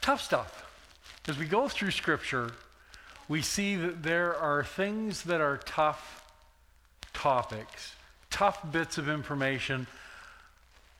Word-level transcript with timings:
tough 0.00 0.22
stuff. 0.22 0.66
As 1.28 1.38
we 1.38 1.46
go 1.46 1.68
through 1.68 1.90
Scripture, 1.90 2.52
we 3.28 3.42
see 3.42 3.76
that 3.76 4.02
there 4.02 4.34
are 4.36 4.64
things 4.64 5.22
that 5.24 5.40
are 5.40 5.58
tough 5.58 6.24
topics, 7.12 7.94
tough 8.30 8.72
bits 8.72 8.98
of 8.98 9.08
information 9.08 9.86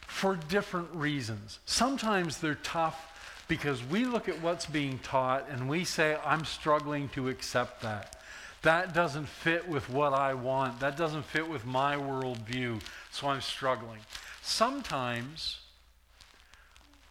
for 0.00 0.36
different 0.36 0.92
reasons. 0.92 1.58
Sometimes 1.64 2.38
they're 2.38 2.54
tough 2.56 3.44
because 3.48 3.82
we 3.84 4.04
look 4.04 4.28
at 4.28 4.40
what's 4.42 4.66
being 4.66 4.98
taught 5.00 5.48
and 5.50 5.68
we 5.68 5.84
say, 5.84 6.16
I'm 6.24 6.44
struggling 6.44 7.08
to 7.10 7.28
accept 7.28 7.82
that. 7.82 8.16
That 8.62 8.94
doesn't 8.94 9.26
fit 9.26 9.66
with 9.66 9.88
what 9.88 10.12
I 10.12 10.34
want. 10.34 10.80
That 10.80 10.96
doesn't 10.96 11.24
fit 11.24 11.48
with 11.48 11.64
my 11.64 11.96
worldview, 11.96 12.82
so 13.10 13.28
I'm 13.28 13.40
struggling. 13.40 14.00
Sometimes 14.42 15.60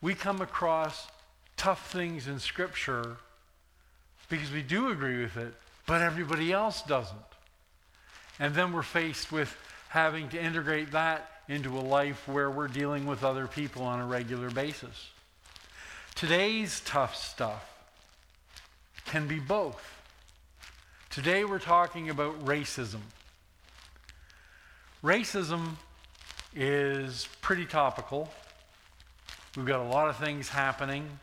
we 0.01 0.13
come 0.13 0.41
across 0.41 1.07
tough 1.59 1.91
things 1.91 2.27
in 2.27 2.39
Scripture 2.39 3.17
because 4.29 4.49
we 4.49 4.61
do 4.61 4.91
agree 4.91 5.21
with 5.21 5.35
it, 5.35 5.53
but 5.85 6.01
everybody 6.01 6.53
else 6.53 6.81
doesn't. 6.83 7.19
And 8.39 8.55
then 8.55 8.71
we're 8.71 8.81
faced 8.81 9.29
with 9.29 9.55
having 9.89 10.29
to 10.29 10.41
integrate 10.41 10.91
that 10.93 11.29
into 11.49 11.77
a 11.77 11.81
life 11.81 12.27
where 12.29 12.49
we're 12.49 12.69
dealing 12.69 13.05
with 13.05 13.25
other 13.25 13.45
people 13.45 13.83
on 13.83 13.99
a 13.99 14.05
regular 14.05 14.49
basis. 14.49 15.09
Today's 16.15 16.79
tough 16.81 17.15
stuff 17.15 17.65
can 19.05 19.27
be 19.27 19.39
both. 19.39 19.83
Today 21.09 21.43
we're 21.43 21.59
talking 21.59 22.09
about 22.09 22.45
racism. 22.45 23.01
Racism 25.03 25.71
is 26.55 27.27
pretty 27.41 27.65
topical. 27.65 28.31
We've 29.57 29.65
got 29.65 29.81
a 29.81 29.89
lot 29.89 30.07
of 30.07 30.15
things 30.15 30.47
happening, 30.47 31.19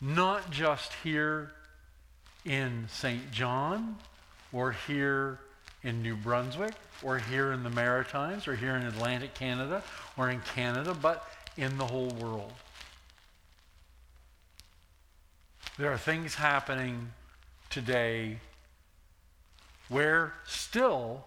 not 0.00 0.50
just 0.50 0.92
here 1.02 1.52
in 2.44 2.86
Saint 2.88 3.30
John 3.30 3.96
or 4.52 4.72
here 4.72 5.40
in 5.82 6.02
New 6.02 6.16
Brunswick 6.16 6.74
or 7.02 7.18
here 7.18 7.52
in 7.52 7.62
the 7.62 7.70
Maritimes 7.70 8.48
or 8.48 8.56
here 8.56 8.76
in 8.76 8.82
Atlantic 8.82 9.34
Canada 9.34 9.82
or 10.16 10.30
in 10.30 10.40
Canada, 10.40 10.94
but 10.94 11.28
in 11.56 11.78
the 11.78 11.86
whole 11.86 12.10
world. 12.20 12.52
There 15.78 15.92
are 15.92 15.98
things 15.98 16.36
happening 16.36 17.12
today 17.68 18.38
where 19.88 20.32
still 20.46 21.26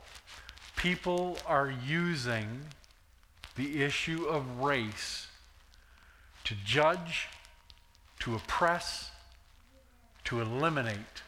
people 0.76 1.38
are 1.46 1.72
using 1.86 2.62
the 3.56 3.84
issue 3.84 4.26
of 4.26 4.62
race 4.62 5.28
to 6.46 6.56
judge, 6.66 7.28
to 8.20 8.36
oppress, 8.36 9.12
to 10.26 10.42
eliminate 10.42 11.24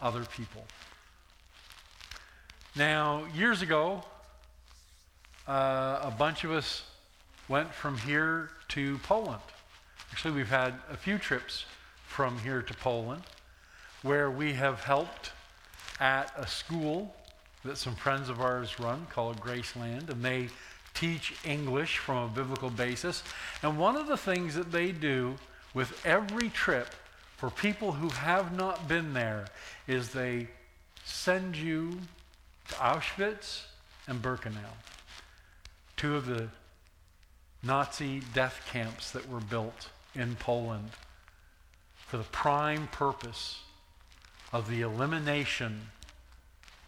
other 0.00 0.24
people. 0.24 0.64
Now, 2.76 3.24
years 3.34 3.62
ago, 3.62 4.04
uh, 5.46 6.00
a 6.02 6.14
bunch 6.16 6.44
of 6.44 6.52
us 6.52 6.84
went 7.48 7.72
from 7.72 7.98
here 7.98 8.50
to 8.68 8.98
Poland. 8.98 9.42
Actually, 10.12 10.34
we've 10.34 10.48
had 10.48 10.74
a 10.90 10.96
few 10.96 11.18
trips 11.18 11.64
from 12.06 12.38
here 12.38 12.62
to 12.62 12.74
Poland 12.74 13.22
where 14.02 14.30
we 14.30 14.52
have 14.52 14.84
helped 14.84 15.32
at 15.98 16.32
a 16.36 16.46
school 16.46 17.14
that 17.64 17.76
some 17.76 17.96
friends 17.96 18.28
of 18.28 18.40
ours 18.40 18.78
run 18.78 19.06
called 19.10 19.40
Graceland, 19.40 20.08
and 20.10 20.24
they 20.24 20.48
teach 20.98 21.34
English 21.44 21.98
from 21.98 22.24
a 22.24 22.28
biblical 22.28 22.70
basis. 22.70 23.22
And 23.62 23.78
one 23.78 23.96
of 23.96 24.08
the 24.08 24.16
things 24.16 24.54
that 24.56 24.72
they 24.72 24.90
do 24.90 25.36
with 25.72 26.04
every 26.04 26.48
trip 26.48 26.88
for 27.36 27.50
people 27.50 27.92
who 27.92 28.08
have 28.08 28.56
not 28.56 28.88
been 28.88 29.14
there 29.14 29.46
is 29.86 30.10
they 30.10 30.48
send 31.04 31.56
you 31.56 31.98
to 32.68 32.74
Auschwitz 32.74 33.62
and 34.08 34.20
Birkenau, 34.20 34.74
two 35.96 36.16
of 36.16 36.26
the 36.26 36.48
Nazi 37.62 38.20
death 38.34 38.68
camps 38.72 39.12
that 39.12 39.28
were 39.28 39.40
built 39.40 39.88
in 40.14 40.34
Poland 40.36 40.90
for 41.94 42.16
the 42.16 42.24
prime 42.24 42.88
purpose 42.88 43.60
of 44.52 44.68
the 44.68 44.80
elimination, 44.80 45.88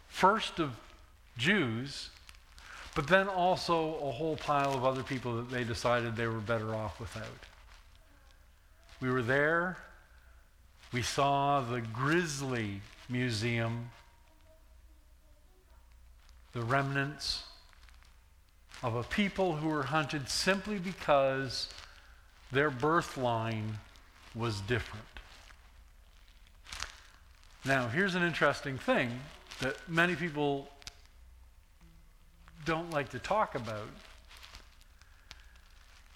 first 0.07 0.59
of 0.59 0.71
Jews, 1.37 2.09
but 2.93 3.07
then 3.07 3.27
also 3.27 3.95
a 4.03 4.11
whole 4.11 4.35
pile 4.35 4.73
of 4.73 4.83
other 4.83 5.03
people 5.03 5.35
that 5.37 5.49
they 5.49 5.63
decided 5.63 6.15
they 6.15 6.27
were 6.27 6.39
better 6.39 6.75
off 6.75 6.99
without. 6.99 7.45
We 8.99 9.09
were 9.09 9.21
there. 9.21 9.77
We 10.91 11.01
saw 11.01 11.61
the 11.61 11.81
Grisly 11.81 12.81
Museum, 13.07 13.89
the 16.51 16.61
remnants 16.61 17.43
of 18.83 18.95
a 18.95 19.03
people 19.03 19.55
who 19.55 19.69
were 19.69 19.83
hunted 19.83 20.27
simply 20.27 20.77
because 20.77 21.69
their 22.51 22.69
birth 22.69 23.17
line 23.17 23.79
was 24.35 24.59
different. 24.61 25.05
Now, 27.63 27.87
here's 27.87 28.15
an 28.15 28.23
interesting 28.23 28.77
thing 28.77 29.19
that 29.59 29.77
many 29.87 30.15
people 30.15 30.67
don't 32.65 32.91
like 32.91 33.09
to 33.09 33.19
talk 33.19 33.55
about 33.55 33.87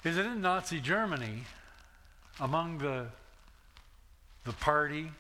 is 0.03 0.17
that 0.17 0.25
in 0.25 0.41
Nazi 0.41 0.79
Germany, 0.79 1.43
among 2.39 2.77
the, 2.77 3.07
the 4.43 4.51
party 4.53 5.11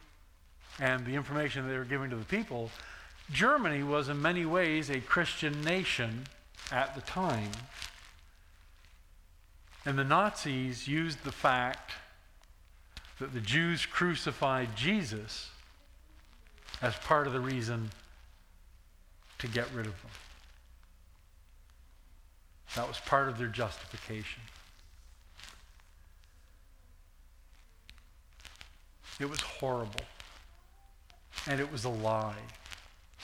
and 0.79 1.05
the 1.05 1.15
information 1.15 1.67
they 1.67 1.77
were 1.77 1.85
giving 1.85 2.11
to 2.11 2.15
the 2.15 2.25
people, 2.25 2.69
Germany 3.31 3.81
was 3.81 4.09
in 4.09 4.21
many 4.21 4.45
ways 4.45 4.89
a 4.89 4.99
Christian 4.99 5.61
nation 5.63 6.27
at 6.71 6.93
the 6.93 7.01
time. 7.01 7.49
And 9.85 9.97
the 9.97 10.03
Nazis 10.03 10.87
used 10.87 11.23
the 11.23 11.31
fact 11.31 11.93
that 13.19 13.33
the 13.33 13.39
Jews 13.39 13.85
crucified 13.85 14.75
Jesus 14.75 15.49
as 16.81 16.95
part 16.95 17.25
of 17.25 17.33
the 17.33 17.39
reason 17.39 17.89
to 19.39 19.47
get 19.47 19.67
rid 19.73 19.87
of 19.87 20.01
them. 20.01 20.11
That 22.75 22.87
was 22.87 22.99
part 22.99 23.29
of 23.29 23.37
their 23.37 23.47
justification. 23.47 24.41
It 29.19 29.29
was 29.29 29.39
horrible. 29.39 30.01
And 31.47 31.59
it 31.59 31.71
was 31.71 31.85
a 31.85 31.89
lie. 31.89 32.35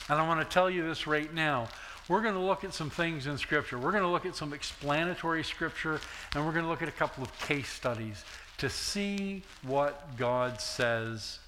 And 0.09 0.19
I 0.19 0.27
want 0.27 0.39
to 0.39 0.53
tell 0.53 0.69
you 0.69 0.87
this 0.87 1.07
right 1.07 1.33
now. 1.33 1.67
We're 2.07 2.21
going 2.21 2.33
to 2.33 2.41
look 2.41 2.63
at 2.63 2.73
some 2.73 2.89
things 2.89 3.27
in 3.27 3.37
Scripture. 3.37 3.77
We're 3.77 3.91
going 3.91 4.03
to 4.03 4.09
look 4.09 4.25
at 4.25 4.35
some 4.35 4.53
explanatory 4.53 5.43
Scripture, 5.43 5.99
and 6.35 6.45
we're 6.45 6.51
going 6.51 6.65
to 6.65 6.69
look 6.69 6.81
at 6.81 6.89
a 6.89 6.93
couple 6.93 7.23
of 7.23 7.39
case 7.39 7.69
studies 7.69 8.25
to 8.57 8.69
see 8.69 9.43
what 9.63 10.17
God 10.17 10.59
says 10.59 11.39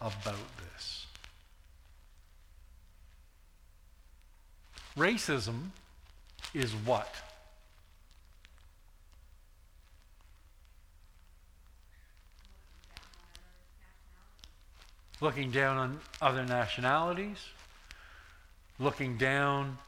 about 0.00 0.34
this. 0.74 1.06
Racism 4.96 5.70
is 6.54 6.72
what? 6.72 7.14
Looking 15.20 15.50
down 15.50 15.76
on 15.76 16.00
other 16.22 16.44
nationalities, 16.44 17.38
looking 18.78 19.18
down, 19.18 19.78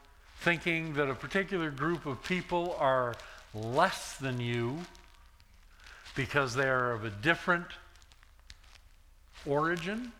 thinking 0.41 0.93
that 0.93 1.09
a 1.09 1.15
particular 1.15 1.71
group 1.71 2.05
of 2.05 2.23
people 2.23 2.75
are 2.79 3.15
less 3.53 4.15
than 4.17 4.39
you 4.39 4.79
because 6.15 6.53
they 6.53 6.67
are 6.67 6.91
of 6.91 7.03
a 7.03 7.09
different 7.09 7.65
origin. 9.45 10.11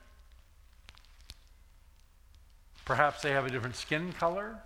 Perhaps 2.85 3.21
they 3.21 3.31
have 3.31 3.45
a 3.45 3.49
different 3.49 3.75
skin 3.75 4.13
color. 4.13 4.57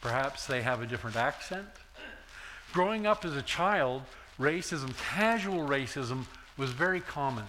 Perhaps 0.00 0.46
they 0.46 0.62
have 0.62 0.82
a 0.82 0.86
different 0.86 1.16
accent. 1.16 1.68
Growing 2.72 3.06
up 3.06 3.24
as 3.24 3.36
a 3.36 3.42
child, 3.42 4.02
racism, 4.40 4.96
casual 4.98 5.68
racism, 5.68 6.24
was 6.56 6.70
very 6.70 7.00
common. 7.00 7.44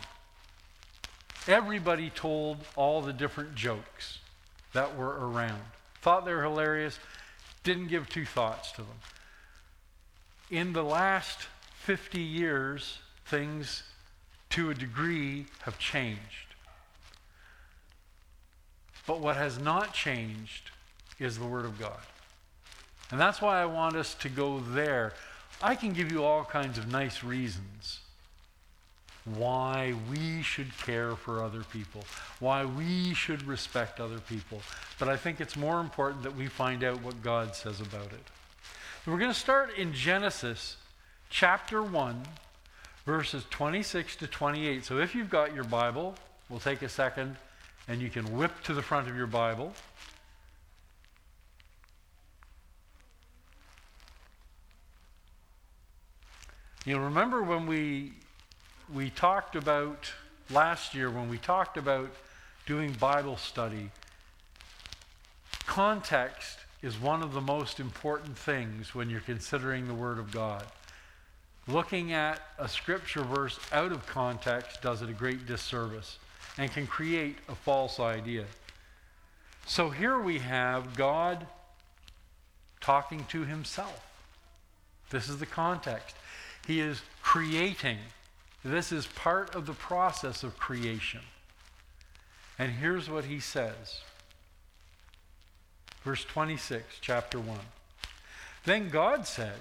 Everybody 1.48 2.10
told 2.10 2.58
all 2.76 3.02
the 3.02 3.12
different 3.12 3.56
jokes 3.56 4.20
that 4.72 4.98
were 4.98 5.30
around. 5.30 5.62
Thought 6.02 6.26
they 6.26 6.34
were 6.34 6.44
hilarious, 6.44 7.00
didn't 7.64 7.88
give 7.88 8.08
two 8.08 8.26
thoughts 8.26 8.72
to 8.74 8.78
them. 8.82 9.00
In 10.50 10.74
the 10.74 10.84
last 10.84 11.48
50 11.82 12.20
years, 12.20 13.00
things 13.26 13.84
to 14.52 14.70
a 14.70 14.74
degree 14.74 15.46
have 15.64 15.78
changed. 15.80 16.20
But 19.06 19.20
what 19.20 19.36
has 19.36 19.60
not 19.60 19.94
changed 19.94 20.72
is 21.20 21.38
the 21.38 21.46
Word 21.46 21.66
of 21.66 21.80
God. 21.80 22.00
And 23.12 23.20
that's 23.20 23.42
why 23.42 23.62
I 23.62 23.66
want 23.66 23.96
us 23.96 24.14
to 24.16 24.30
go 24.30 24.60
there. 24.60 25.14
I 25.62 25.76
can 25.76 25.92
give 25.92 26.12
you 26.12 26.24
all 26.24 26.46
kinds 26.46 26.78
of 26.78 26.90
nice 26.90 27.24
reasons 27.24 28.00
why 29.26 29.94
we 30.10 30.42
should 30.42 30.78
care 30.80 31.16
for 31.16 31.44
other 31.44 31.64
people, 31.64 32.04
why 32.40 32.66
we 32.66 33.14
should 33.14 33.44
respect 33.44 34.00
other 34.00 34.20
people. 34.20 34.62
But 35.00 35.08
I 35.08 35.16
think 35.16 35.40
it's 35.40 35.56
more 35.56 35.80
important 35.80 36.24
that 36.24 36.36
we 36.36 36.48
find 36.48 36.84
out 36.84 37.02
what 37.02 37.22
God 37.24 37.56
says 37.56 37.80
about 37.80 38.08
it. 38.08 38.24
We're 39.06 39.18
going 39.18 39.32
to 39.32 39.40
start 39.40 39.78
in 39.78 39.94
Genesis 39.94 40.78
chapter 41.30 41.82
1, 41.82 42.24
verses 43.06 43.46
26 43.50 44.18
to 44.18 44.28
28. 44.28 44.86
So 44.86 45.00
if 45.00 45.16
you've 45.16 45.30
got 45.30 45.56
your 45.56 45.64
Bible, 45.64 46.16
we'll 46.50 46.60
take 46.60 46.82
a 46.82 46.90
second 46.90 47.38
and 47.88 48.02
you 48.02 48.10
can 48.10 48.38
whip 48.38 48.52
to 48.64 48.74
the 48.74 48.82
front 48.82 49.10
of 49.10 49.16
your 49.16 49.28
Bible. 49.28 49.74
You 56.86 57.00
remember 57.00 57.42
when 57.44 57.66
we 57.66 58.12
we 58.92 59.10
talked 59.10 59.56
about 59.56 60.12
last 60.50 60.94
year 60.94 61.10
when 61.10 61.30
we 61.30 61.38
talked 61.38 61.78
about 61.78 62.10
doing 62.66 62.92
Bible 62.94 63.38
study, 63.38 63.92
context 65.66 66.60
is 66.82 67.00
one 67.00 67.22
of 67.22 67.34
the 67.34 67.42
most 67.42 67.80
important 67.80 68.38
things 68.38 68.94
when 68.94 69.10
you're 69.10 69.22
considering 69.22 69.88
the 69.88 69.94
Word 69.94 70.20
of 70.20 70.32
God. 70.32 70.66
Looking 71.68 72.12
at 72.12 72.42
a 72.60 72.68
scripture 72.68 73.24
verse 73.24 73.58
out 73.72 73.94
of 73.94 74.06
context 74.06 74.82
does 74.82 75.02
it 75.02 75.10
a 75.10 75.14
great 75.14 75.46
disservice 75.46 76.18
and 76.58 76.72
can 76.72 76.86
create 76.86 77.38
a 77.48 77.56
false 77.56 78.00
idea. 78.00 78.46
So 79.66 79.90
here 79.90 80.20
we 80.20 80.40
have 80.40 80.96
God 80.98 81.48
talking 82.82 83.26
to 83.30 83.46
himself. 83.46 84.06
This 85.10 85.30
is 85.30 85.38
the 85.38 85.46
context. 85.46 86.18
He 86.68 86.82
is 86.82 87.02
creating 87.22 87.98
this 88.64 88.92
is 88.92 89.08
part 89.08 89.56
of 89.56 89.66
the 89.66 89.74
process 89.74 90.44
of 90.44 90.58
creation. 90.58 91.22
And 92.58 92.72
here's 92.72 93.10
what 93.10 93.26
he 93.26 93.40
says. 93.40 94.02
Verse 96.04 96.24
26, 96.24 96.98
chapter 97.02 97.40
1. 97.40 97.60
Then 98.66 98.90
God 98.90 99.28
said, 99.28 99.60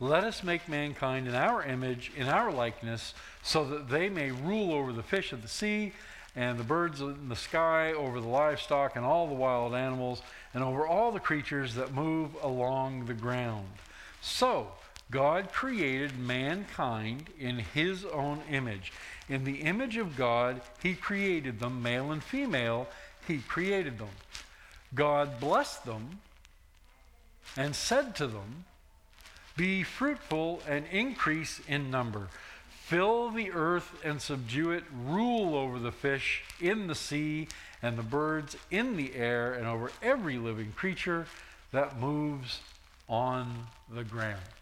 Let 0.00 0.24
us 0.24 0.42
make 0.42 0.68
mankind 0.68 1.26
in 1.26 1.34
our 1.34 1.62
image, 1.62 2.10
in 2.16 2.28
our 2.28 2.52
likeness, 2.52 3.14
so 3.42 3.64
that 3.64 3.88
they 3.88 4.08
may 4.08 4.30
rule 4.30 4.72
over 4.72 4.92
the 4.92 5.02
fish 5.02 5.32
of 5.32 5.42
the 5.42 5.48
sea 5.48 5.92
and 6.34 6.58
the 6.58 6.64
birds 6.64 7.00
in 7.00 7.28
the 7.28 7.36
sky, 7.36 7.92
over 7.92 8.20
the 8.20 8.28
livestock 8.28 8.96
and 8.96 9.04
all 9.04 9.26
the 9.26 9.34
wild 9.34 9.74
animals, 9.74 10.22
and 10.54 10.64
over 10.64 10.86
all 10.86 11.12
the 11.12 11.20
creatures 11.20 11.74
that 11.74 11.92
move 11.92 12.30
along 12.42 13.06
the 13.06 13.14
ground. 13.14 13.68
So, 14.22 14.68
God 15.10 15.52
created 15.52 16.18
mankind 16.18 17.28
in 17.38 17.58
his 17.58 18.04
own 18.04 18.40
image. 18.50 18.92
In 19.28 19.44
the 19.44 19.60
image 19.60 19.96
of 19.96 20.16
God, 20.16 20.60
he 20.82 20.94
created 20.94 21.60
them, 21.60 21.82
male 21.82 22.12
and 22.12 22.22
female, 22.22 22.88
he 23.26 23.38
created 23.38 23.98
them. 23.98 24.08
God 24.94 25.40
blessed 25.40 25.84
them 25.84 26.20
and 27.56 27.74
said 27.74 28.14
to 28.16 28.26
them, 28.26 28.64
Be 29.56 29.82
fruitful 29.82 30.62
and 30.66 30.86
increase 30.90 31.60
in 31.68 31.90
number. 31.90 32.28
Fill 32.68 33.30
the 33.30 33.52
earth 33.52 33.90
and 34.04 34.20
subdue 34.20 34.72
it. 34.72 34.84
Rule 34.92 35.54
over 35.54 35.78
the 35.78 35.92
fish 35.92 36.42
in 36.60 36.88
the 36.88 36.94
sea 36.94 37.48
and 37.80 37.96
the 37.96 38.02
birds 38.02 38.56
in 38.70 38.96
the 38.96 39.14
air 39.14 39.52
and 39.54 39.66
over 39.66 39.90
every 40.02 40.36
living 40.36 40.72
creature 40.72 41.26
that 41.72 41.98
moves 41.98 42.60
on 43.08 43.66
the 43.90 44.04
ground. 44.04 44.61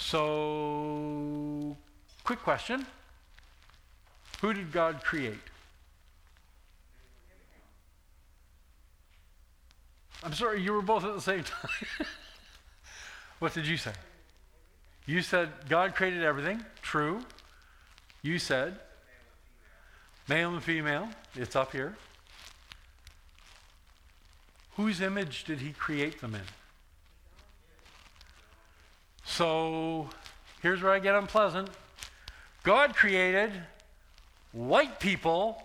So, 0.00 1.76
quick 2.24 2.40
question 2.40 2.86
Who 4.40 4.52
did 4.52 4.72
God 4.72 5.04
create? 5.04 5.38
I'm 10.24 10.32
sorry, 10.34 10.60
you 10.62 10.72
were 10.72 10.82
both 10.82 11.04
at 11.04 11.14
the 11.14 11.20
same 11.20 11.44
time. 11.44 11.70
what 13.38 13.54
did 13.54 13.66
you 13.66 13.76
say? 13.76 13.92
You 15.06 15.22
said 15.22 15.50
God 15.68 15.94
created 15.94 16.22
everything. 16.22 16.64
True. 16.82 17.22
You 18.22 18.38
said 18.38 18.78
male 20.28 20.52
and 20.52 20.62
female. 20.62 21.08
It's 21.36 21.56
up 21.56 21.72
here. 21.72 21.96
Whose 24.76 25.00
image 25.00 25.44
did 25.44 25.60
he 25.60 25.72
create 25.72 26.20
them 26.20 26.34
in? 26.34 26.42
So 29.24 30.08
here's 30.62 30.82
where 30.82 30.92
I 30.92 30.98
get 30.98 31.14
unpleasant. 31.14 31.68
God 32.62 32.94
created 32.94 33.52
white 34.52 35.00
people 35.00 35.62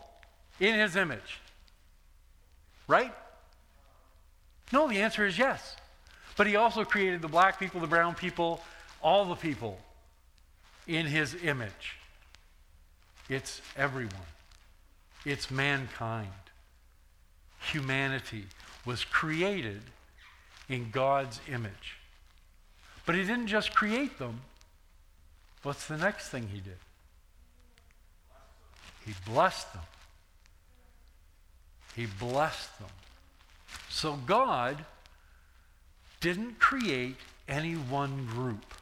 in 0.60 0.76
his 0.76 0.96
image. 0.96 1.40
Right? 2.88 3.14
No, 4.72 4.88
the 4.88 5.02
answer 5.02 5.26
is 5.26 5.38
yes. 5.38 5.76
But 6.38 6.48
he 6.48 6.56
also 6.56 6.84
created 6.84 7.22
the 7.22 7.28
black 7.28 7.60
people, 7.60 7.82
the 7.82 7.88
brown 7.88 8.16
people, 8.16 8.62
all 9.02 9.26
the 9.26 9.36
people 9.36 9.80
in 10.88 11.06
his 11.06 11.36
image. 11.44 11.98
It's 13.30 13.62
everyone, 13.76 14.14
it's 15.26 15.50
mankind. 15.50 16.30
Humanity 17.72 18.46
was 18.86 19.04
created 19.04 19.82
in 20.70 20.92
God's 20.92 21.40
image. 21.50 21.98
But 23.06 23.16
he 23.16 23.22
didn't 23.22 23.48
just 23.48 23.76
create 23.76 24.18
them. 24.18 24.42
What's 25.64 25.88
the 25.88 25.98
next 25.98 26.30
thing 26.30 26.50
he 26.52 26.60
did? 26.60 26.78
He 29.06 29.14
blessed 29.26 29.72
them. 29.74 29.84
He 31.96 32.08
blessed 32.08 32.78
them. 32.80 32.90
So 33.90 34.14
God 34.26 34.84
didn't 36.20 36.60
create 36.60 37.16
any 37.48 37.74
one 37.74 38.26
group. 38.26 38.74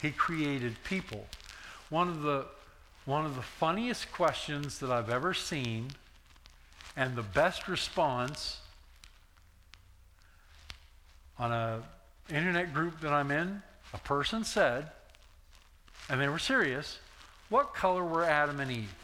He 0.00 0.10
created 0.10 0.76
people. 0.84 1.26
One 1.90 2.08
of 2.08 2.22
the 2.22 2.46
one 3.04 3.26
of 3.26 3.36
the 3.36 3.42
funniest 3.42 4.10
questions 4.12 4.78
that 4.78 4.90
I've 4.90 5.10
ever 5.10 5.34
seen 5.34 5.90
and 6.96 7.16
the 7.16 7.22
best 7.22 7.68
response 7.68 8.60
on 11.38 11.52
a 11.52 11.82
internet 12.30 12.72
group 12.72 13.00
that 13.00 13.12
I'm 13.12 13.30
in, 13.30 13.62
a 13.92 13.98
person 13.98 14.44
said, 14.44 14.90
and 16.08 16.20
they 16.20 16.28
were 16.28 16.38
serious, 16.38 16.98
what 17.48 17.74
color 17.74 18.04
were 18.04 18.24
Adam 18.24 18.60
and 18.60 18.70
Eve? 18.70 18.94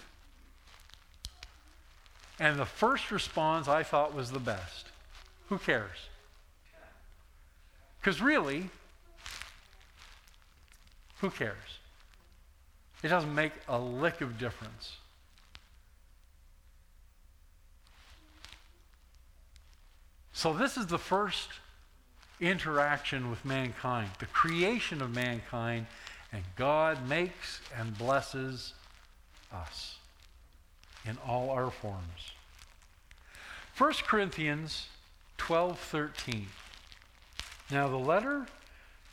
And 2.38 2.58
the 2.58 2.66
first 2.66 3.10
response 3.10 3.68
I 3.68 3.82
thought 3.82 4.14
was 4.14 4.30
the 4.30 4.38
best. 4.38 4.86
Who 5.48 5.58
cares? 5.58 6.08
Because 8.00 8.22
really, 8.22 8.70
who 11.18 11.28
cares? 11.30 11.56
It 13.02 13.08
doesn't 13.08 13.34
make 13.34 13.52
a 13.68 13.78
lick 13.78 14.20
of 14.20 14.38
difference. 14.38 14.96
So, 20.32 20.54
this 20.54 20.78
is 20.78 20.86
the 20.86 20.98
first 20.98 21.48
interaction 22.40 23.30
with 23.30 23.44
mankind, 23.44 24.10
the 24.18 24.26
creation 24.26 25.02
of 25.02 25.14
mankind, 25.14 25.86
and 26.32 26.42
God 26.56 27.08
makes 27.08 27.60
and 27.76 27.96
blesses 27.96 28.74
us 29.52 29.96
in 31.04 31.18
all 31.26 31.50
our 31.50 31.70
forms. 31.70 32.32
1 33.76 33.92
Corinthians 34.06 34.88
12:13. 35.38 36.48
Now 37.70 37.88
the 37.88 37.96
letter 37.96 38.46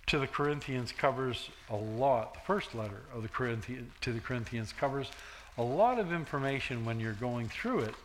to 0.07 0.19
the 0.19 0.27
Corinthians 0.27 0.91
covers 0.91 1.49
a 1.69 1.75
lot. 1.75 2.33
The 2.33 2.39
first 2.41 2.73
letter 2.73 3.03
of 3.13 3.23
the 3.23 3.29
Corinthians 3.29 3.91
to 4.01 4.13
the 4.13 4.19
Corinthians 4.19 4.73
covers 4.73 5.11
a 5.57 5.63
lot 5.63 5.99
of 5.99 6.11
information 6.11 6.85
when 6.85 6.99
you're 6.99 7.13
going 7.13 7.49
through 7.49 7.79
it. 7.79 7.95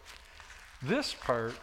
This 0.81 1.15
part 1.15 1.55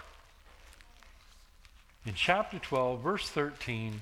in 2.05 2.13
chapter 2.13 2.59
12, 2.59 3.01
verse 3.01 3.29
13, 3.29 4.01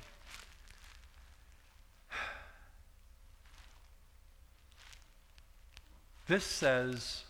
this 6.28 6.44
says 6.44 7.24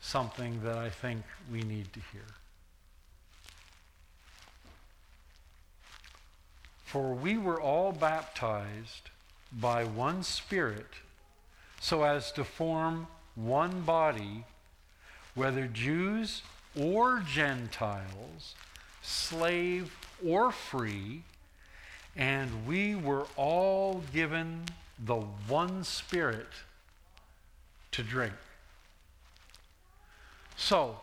something 0.00 0.62
that 0.62 0.76
I 0.76 0.88
think 0.88 1.22
we 1.50 1.62
need 1.62 1.92
to 1.92 2.00
hear. 2.12 2.22
For 6.84 7.12
we 7.12 7.36
were 7.36 7.60
all 7.60 7.92
baptized 7.92 9.10
by 9.52 9.84
one 9.84 10.22
Spirit 10.22 10.88
so 11.80 12.04
as 12.04 12.32
to 12.32 12.44
form 12.44 13.06
one 13.34 13.82
body, 13.82 14.44
whether 15.34 15.66
Jews 15.66 16.42
or 16.74 17.20
Gentiles 17.20 18.54
slave 19.08 19.96
or 20.26 20.52
free, 20.52 21.22
and 22.16 22.66
we 22.66 22.94
were 22.94 23.26
all 23.36 24.02
given 24.12 24.64
the 25.04 25.16
one 25.46 25.84
Spirit 25.84 26.48
to 27.92 28.02
drink. 28.02 28.34
So, 30.56 30.96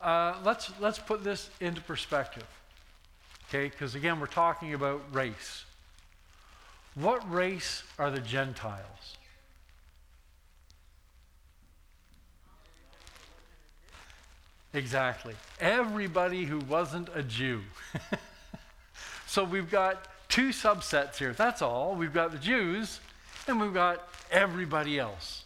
uh, 0.00 0.36
let's, 0.44 0.70
let's 0.80 0.98
put 0.98 1.24
this 1.24 1.50
into 1.60 1.80
perspective. 1.80 2.46
Okay, 3.48 3.68
because 3.68 3.94
again, 3.94 4.18
we're 4.18 4.26
talking 4.26 4.74
about 4.74 5.02
race. 5.12 5.64
What 6.94 7.30
race 7.30 7.82
are 7.98 8.10
the 8.10 8.20
Gentiles? 8.20 9.16
Exactly. 14.76 15.34
Everybody 15.58 16.44
who 16.44 16.58
wasn't 16.58 17.08
a 17.14 17.22
Jew. 17.22 17.62
so 19.26 19.42
we've 19.42 19.70
got 19.70 20.06
two 20.28 20.50
subsets 20.50 21.16
here. 21.16 21.32
That's 21.32 21.62
all. 21.62 21.94
We've 21.94 22.12
got 22.12 22.30
the 22.30 22.38
Jews 22.38 23.00
and 23.48 23.58
we've 23.58 23.72
got 23.72 24.06
everybody 24.30 24.98
else. 24.98 25.44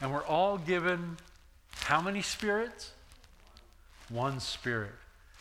And 0.00 0.12
we're 0.12 0.24
all 0.24 0.58
given 0.58 1.16
how 1.74 2.00
many 2.00 2.22
spirits? 2.22 2.90
One 4.08 4.40
spirit. 4.40 4.90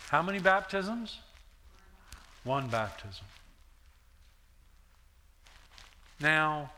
How 0.09 0.21
many 0.21 0.37
baptisms? 0.37 1.17
One 2.43 2.67
baptism. 2.67 3.25
Now, 6.19 6.69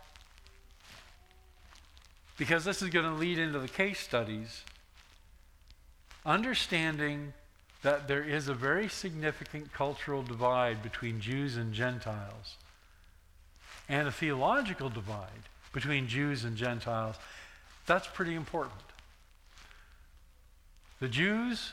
because 2.37 2.63
this 2.63 2.81
is 2.81 2.87
going 2.87 3.05
to 3.05 3.19
lead 3.19 3.37
into 3.37 3.59
the 3.59 3.67
case 3.67 3.99
studies, 3.99 4.63
understanding 6.27 7.33
that 7.81 8.07
there 8.07 8.23
is 8.23 8.49
a 8.49 8.53
very 8.53 8.89
significant 8.89 9.71
cultural 9.71 10.21
divide 10.21 10.83
between 10.83 11.21
Jews 11.21 11.55
and 11.55 11.73
Gentiles, 11.73 12.57
and 13.87 14.07
a 14.07 14.11
theological 14.11 14.89
divide 14.89 15.47
between 15.71 16.07
Jews 16.07 16.43
and 16.43 16.57
Gentiles, 16.57 17.15
that's 17.85 18.07
pretty 18.07 18.35
important. 18.35 18.75
The 20.99 21.07
Jews, 21.07 21.71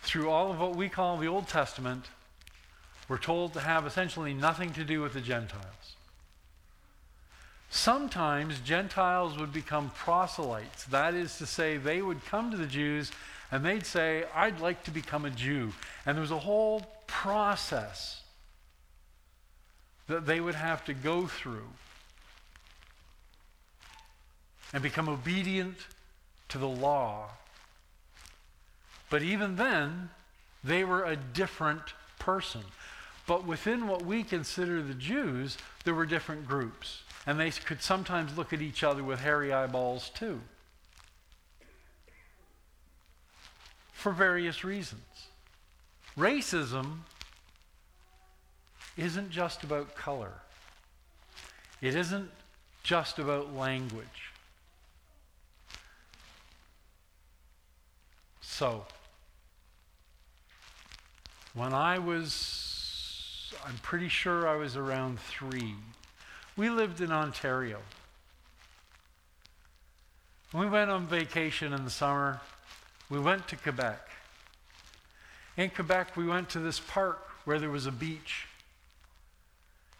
through 0.00 0.30
all 0.30 0.50
of 0.50 0.58
what 0.58 0.74
we 0.74 0.88
call 0.88 1.18
the 1.18 1.26
Old 1.26 1.48
Testament, 1.48 2.06
were 3.08 3.18
told 3.18 3.52
to 3.52 3.60
have 3.60 3.86
essentially 3.86 4.32
nothing 4.32 4.72
to 4.72 4.84
do 4.84 5.02
with 5.02 5.12
the 5.12 5.20
Gentiles. 5.20 5.96
Sometimes 7.68 8.60
Gentiles 8.60 9.36
would 9.38 9.52
become 9.52 9.90
proselytes. 9.90 10.84
That 10.84 11.14
is 11.14 11.36
to 11.38 11.46
say, 11.46 11.76
they 11.76 12.00
would 12.00 12.24
come 12.24 12.50
to 12.50 12.56
the 12.56 12.66
Jews 12.66 13.10
and 13.52 13.62
they'd 13.62 13.84
say, 13.84 14.24
I'd 14.34 14.60
like 14.60 14.82
to 14.84 14.90
become 14.90 15.26
a 15.26 15.30
Jew. 15.30 15.72
And 16.06 16.16
there 16.16 16.22
was 16.22 16.30
a 16.30 16.38
whole 16.38 16.86
process 17.06 18.22
that 20.08 20.24
they 20.24 20.40
would 20.40 20.54
have 20.54 20.84
to 20.86 20.94
go 20.94 21.26
through 21.26 21.68
and 24.72 24.82
become 24.82 25.06
obedient 25.06 25.76
to 26.48 26.56
the 26.56 26.66
law. 26.66 27.28
But 29.10 29.22
even 29.22 29.56
then, 29.56 30.08
they 30.64 30.82
were 30.82 31.04
a 31.04 31.14
different 31.14 31.92
person. 32.18 32.62
But 33.26 33.46
within 33.46 33.86
what 33.86 34.02
we 34.02 34.22
consider 34.22 34.82
the 34.82 34.94
Jews, 34.94 35.58
there 35.84 35.94
were 35.94 36.06
different 36.06 36.48
groups. 36.48 37.02
And 37.26 37.38
they 37.38 37.50
could 37.50 37.82
sometimes 37.82 38.36
look 38.38 38.54
at 38.54 38.62
each 38.62 38.82
other 38.82 39.04
with 39.04 39.20
hairy 39.20 39.52
eyeballs 39.52 40.10
too. 40.14 40.40
For 44.02 44.10
various 44.10 44.64
reasons. 44.64 45.28
Racism 46.18 47.02
isn't 48.96 49.30
just 49.30 49.62
about 49.62 49.94
color. 49.94 50.32
It 51.80 51.94
isn't 51.94 52.28
just 52.82 53.20
about 53.20 53.54
language. 53.54 54.32
So, 58.40 58.86
when 61.54 61.72
I 61.72 62.00
was, 62.00 63.54
I'm 63.64 63.78
pretty 63.82 64.08
sure 64.08 64.48
I 64.48 64.56
was 64.56 64.76
around 64.76 65.20
three, 65.20 65.76
we 66.56 66.70
lived 66.70 67.00
in 67.00 67.12
Ontario. 67.12 67.78
we 70.52 70.66
went 70.66 70.90
on 70.90 71.06
vacation 71.06 71.72
in 71.72 71.84
the 71.84 71.90
summer, 71.90 72.40
we 73.12 73.20
went 73.20 73.46
to 73.46 73.56
Quebec. 73.56 74.08
In 75.58 75.68
Quebec, 75.68 76.16
we 76.16 76.24
went 76.24 76.48
to 76.48 76.60
this 76.60 76.80
park 76.80 77.28
where 77.44 77.58
there 77.58 77.68
was 77.68 77.84
a 77.84 77.92
beach. 77.92 78.46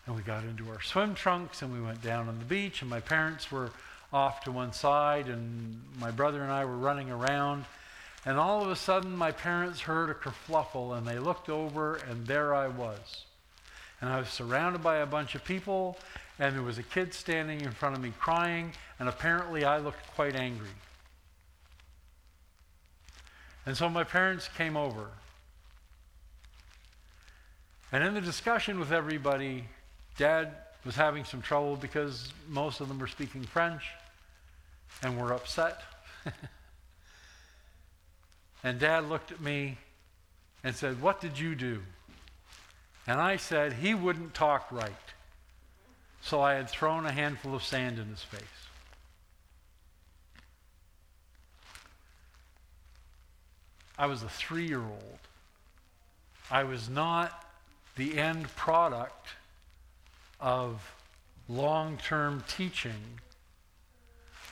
And 0.06 0.16
we 0.16 0.22
got 0.22 0.44
into 0.44 0.70
our 0.70 0.80
swim 0.80 1.14
trunks 1.14 1.60
and 1.60 1.70
we 1.74 1.82
went 1.82 2.02
down 2.02 2.26
on 2.26 2.38
the 2.38 2.46
beach, 2.46 2.80
and 2.80 2.88
my 2.88 3.00
parents 3.00 3.52
were 3.52 3.70
off 4.14 4.42
to 4.44 4.50
one 4.50 4.72
side, 4.72 5.28
and 5.28 5.78
my 6.00 6.10
brother 6.10 6.42
and 6.42 6.50
I 6.50 6.64
were 6.64 6.78
running 6.78 7.10
around. 7.10 7.66
And 8.24 8.38
all 8.38 8.62
of 8.62 8.70
a 8.70 8.76
sudden, 8.76 9.14
my 9.14 9.30
parents 9.30 9.80
heard 9.80 10.08
a 10.08 10.14
kerfluffle, 10.14 10.96
and 10.96 11.06
they 11.06 11.18
looked 11.18 11.50
over, 11.50 11.96
and 12.08 12.26
there 12.26 12.54
I 12.54 12.68
was. 12.68 13.26
And 14.00 14.08
I 14.08 14.20
was 14.20 14.30
surrounded 14.30 14.82
by 14.82 14.96
a 14.96 15.06
bunch 15.06 15.34
of 15.34 15.44
people, 15.44 15.98
and 16.38 16.54
there 16.54 16.62
was 16.62 16.78
a 16.78 16.82
kid 16.82 17.12
standing 17.12 17.60
in 17.60 17.72
front 17.72 17.94
of 17.94 18.00
me 18.00 18.14
crying, 18.18 18.72
and 18.98 19.06
apparently 19.06 19.66
I 19.66 19.76
looked 19.76 20.06
quite 20.14 20.34
angry. 20.34 20.70
And 23.64 23.76
so 23.76 23.88
my 23.88 24.04
parents 24.04 24.48
came 24.56 24.76
over. 24.76 25.08
And 27.92 28.02
in 28.02 28.14
the 28.14 28.20
discussion 28.20 28.80
with 28.80 28.90
everybody, 28.90 29.64
Dad 30.16 30.54
was 30.84 30.96
having 30.96 31.24
some 31.24 31.42
trouble 31.42 31.76
because 31.76 32.32
most 32.48 32.80
of 32.80 32.88
them 32.88 32.98
were 32.98 33.06
speaking 33.06 33.42
French 33.42 33.82
and 35.02 35.20
were 35.20 35.32
upset. 35.32 35.80
and 38.64 38.78
Dad 38.78 39.08
looked 39.08 39.30
at 39.30 39.40
me 39.40 39.78
and 40.64 40.74
said, 40.74 41.00
What 41.00 41.20
did 41.20 41.38
you 41.38 41.54
do? 41.54 41.82
And 43.06 43.20
I 43.20 43.36
said, 43.36 43.74
He 43.74 43.94
wouldn't 43.94 44.34
talk 44.34 44.72
right. 44.72 44.92
So 46.22 46.40
I 46.40 46.54
had 46.54 46.70
thrown 46.70 47.04
a 47.04 47.12
handful 47.12 47.54
of 47.54 47.62
sand 47.62 47.98
in 47.98 48.08
his 48.08 48.22
face. 48.22 48.61
I 53.98 54.06
was 54.06 54.22
a 54.22 54.28
three 54.28 54.66
year 54.66 54.80
old. 54.80 55.18
I 56.50 56.64
was 56.64 56.88
not 56.88 57.46
the 57.96 58.18
end 58.18 58.54
product 58.56 59.28
of 60.40 60.94
long 61.48 61.98
term 61.98 62.44
teaching. 62.48 63.20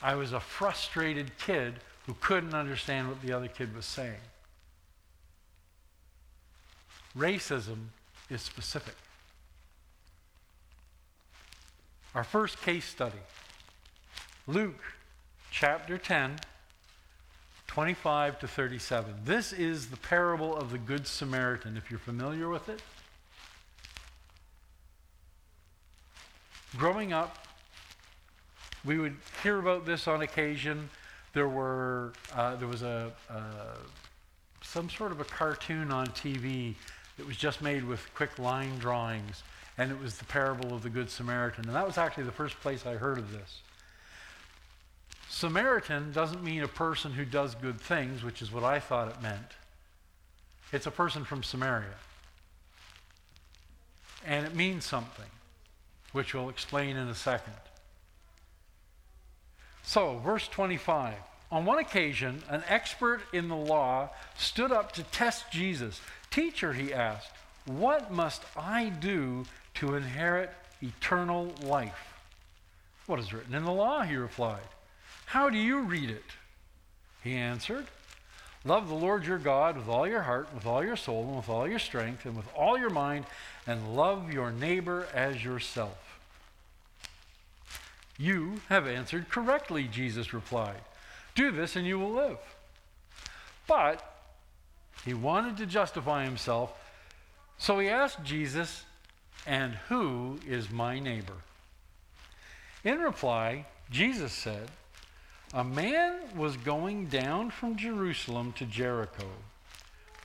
I 0.01 0.15
was 0.15 0.33
a 0.33 0.39
frustrated 0.39 1.37
kid 1.37 1.75
who 2.05 2.15
couldn't 2.21 2.53
understand 2.53 3.07
what 3.07 3.21
the 3.21 3.33
other 3.33 3.47
kid 3.47 3.75
was 3.75 3.85
saying. 3.85 4.21
Racism 7.17 7.87
is 8.29 8.41
specific. 8.41 8.95
Our 12.15 12.23
first 12.23 12.61
case 12.61 12.85
study 12.85 13.19
Luke 14.47 14.81
chapter 15.51 15.97
10, 15.97 16.39
25 17.71 18.37
to 18.39 18.49
37. 18.49 19.13
This 19.23 19.53
is 19.53 19.87
the 19.87 19.95
parable 19.95 20.53
of 20.57 20.71
the 20.71 20.77
Good 20.77 21.07
Samaritan, 21.07 21.77
if 21.77 21.89
you're 21.89 22.01
familiar 22.01 22.49
with 22.49 22.67
it. 22.67 22.81
Growing 26.75 27.13
up, 27.13 27.47
we 28.83 28.97
would 28.97 29.15
hear 29.41 29.57
about 29.57 29.85
this 29.85 30.05
on 30.05 30.21
occasion. 30.21 30.89
There 31.31 31.47
were 31.47 32.11
uh, 32.35 32.57
there 32.57 32.67
was 32.67 32.81
a 32.81 33.13
uh, 33.29 33.77
some 34.61 34.89
sort 34.89 35.13
of 35.13 35.21
a 35.21 35.25
cartoon 35.25 35.93
on 35.93 36.07
TV 36.07 36.75
that 37.15 37.25
was 37.25 37.37
just 37.37 37.61
made 37.61 37.85
with 37.85 38.05
quick 38.15 38.37
line 38.37 38.79
drawings, 38.79 39.43
and 39.77 39.93
it 39.93 40.01
was 40.01 40.17
the 40.17 40.25
parable 40.25 40.73
of 40.73 40.83
the 40.83 40.89
Good 40.89 41.09
Samaritan. 41.09 41.67
And 41.67 41.75
that 41.77 41.87
was 41.87 41.97
actually 41.97 42.25
the 42.25 42.33
first 42.33 42.59
place 42.59 42.85
I 42.85 42.95
heard 42.95 43.17
of 43.17 43.31
this. 43.31 43.61
Samaritan 45.31 46.11
doesn't 46.11 46.43
mean 46.43 46.61
a 46.61 46.67
person 46.67 47.13
who 47.13 47.23
does 47.23 47.55
good 47.55 47.79
things, 47.79 48.21
which 48.21 48.41
is 48.41 48.51
what 48.51 48.65
I 48.65 48.81
thought 48.81 49.07
it 49.07 49.21
meant. 49.21 49.55
It's 50.73 50.87
a 50.87 50.91
person 50.91 51.23
from 51.23 51.41
Samaria. 51.41 51.95
And 54.25 54.45
it 54.45 54.53
means 54.53 54.83
something, 54.83 55.29
which 56.11 56.33
we'll 56.33 56.49
explain 56.49 56.97
in 56.97 57.07
a 57.07 57.15
second. 57.15 57.53
So, 59.83 60.17
verse 60.17 60.49
25. 60.49 61.15
On 61.49 61.63
one 61.63 61.79
occasion, 61.79 62.43
an 62.49 62.63
expert 62.67 63.21
in 63.31 63.47
the 63.47 63.55
law 63.55 64.09
stood 64.37 64.73
up 64.73 64.91
to 64.91 65.03
test 65.03 65.49
Jesus. 65.49 66.01
Teacher, 66.29 66.73
he 66.73 66.93
asked, 66.93 67.31
what 67.65 68.11
must 68.11 68.43
I 68.57 68.89
do 68.89 69.45
to 69.75 69.95
inherit 69.95 70.51
eternal 70.83 71.55
life? 71.63 72.17
What 73.07 73.19
is 73.19 73.33
written 73.33 73.55
in 73.55 73.63
the 73.63 73.71
law? 73.71 74.01
He 74.01 74.17
replied. 74.17 74.59
How 75.31 75.49
do 75.49 75.57
you 75.57 75.83
read 75.83 76.09
it? 76.09 76.25
He 77.23 77.35
answered, 77.35 77.85
Love 78.65 78.89
the 78.89 78.95
Lord 78.95 79.25
your 79.25 79.37
God 79.37 79.77
with 79.77 79.87
all 79.87 80.05
your 80.05 80.23
heart, 80.23 80.53
with 80.53 80.65
all 80.65 80.83
your 80.83 80.97
soul, 80.97 81.23
and 81.25 81.37
with 81.37 81.47
all 81.47 81.65
your 81.65 81.79
strength, 81.79 82.25
and 82.25 82.35
with 82.35 82.53
all 82.53 82.77
your 82.77 82.89
mind, 82.89 83.23
and 83.65 83.95
love 83.95 84.33
your 84.33 84.51
neighbor 84.51 85.07
as 85.13 85.41
yourself. 85.41 86.19
You 88.17 88.59
have 88.67 88.85
answered 88.85 89.29
correctly, 89.29 89.87
Jesus 89.89 90.33
replied. 90.33 90.81
Do 91.33 91.49
this 91.49 91.77
and 91.77 91.87
you 91.87 91.97
will 91.97 92.11
live. 92.11 92.39
But 93.67 94.03
he 95.05 95.13
wanted 95.13 95.55
to 95.57 95.65
justify 95.65 96.25
himself, 96.25 96.73
so 97.57 97.79
he 97.79 97.87
asked 97.87 98.21
Jesus, 98.25 98.83
And 99.47 99.75
who 99.87 100.39
is 100.45 100.69
my 100.69 100.99
neighbor? 100.99 101.37
In 102.83 102.99
reply, 102.99 103.65
Jesus 103.89 104.33
said, 104.33 104.69
A 105.53 105.63
man 105.65 106.19
was 106.35 106.55
going 106.55 107.07
down 107.07 107.51
from 107.51 107.75
Jerusalem 107.75 108.53
to 108.53 108.65
Jericho 108.65 109.27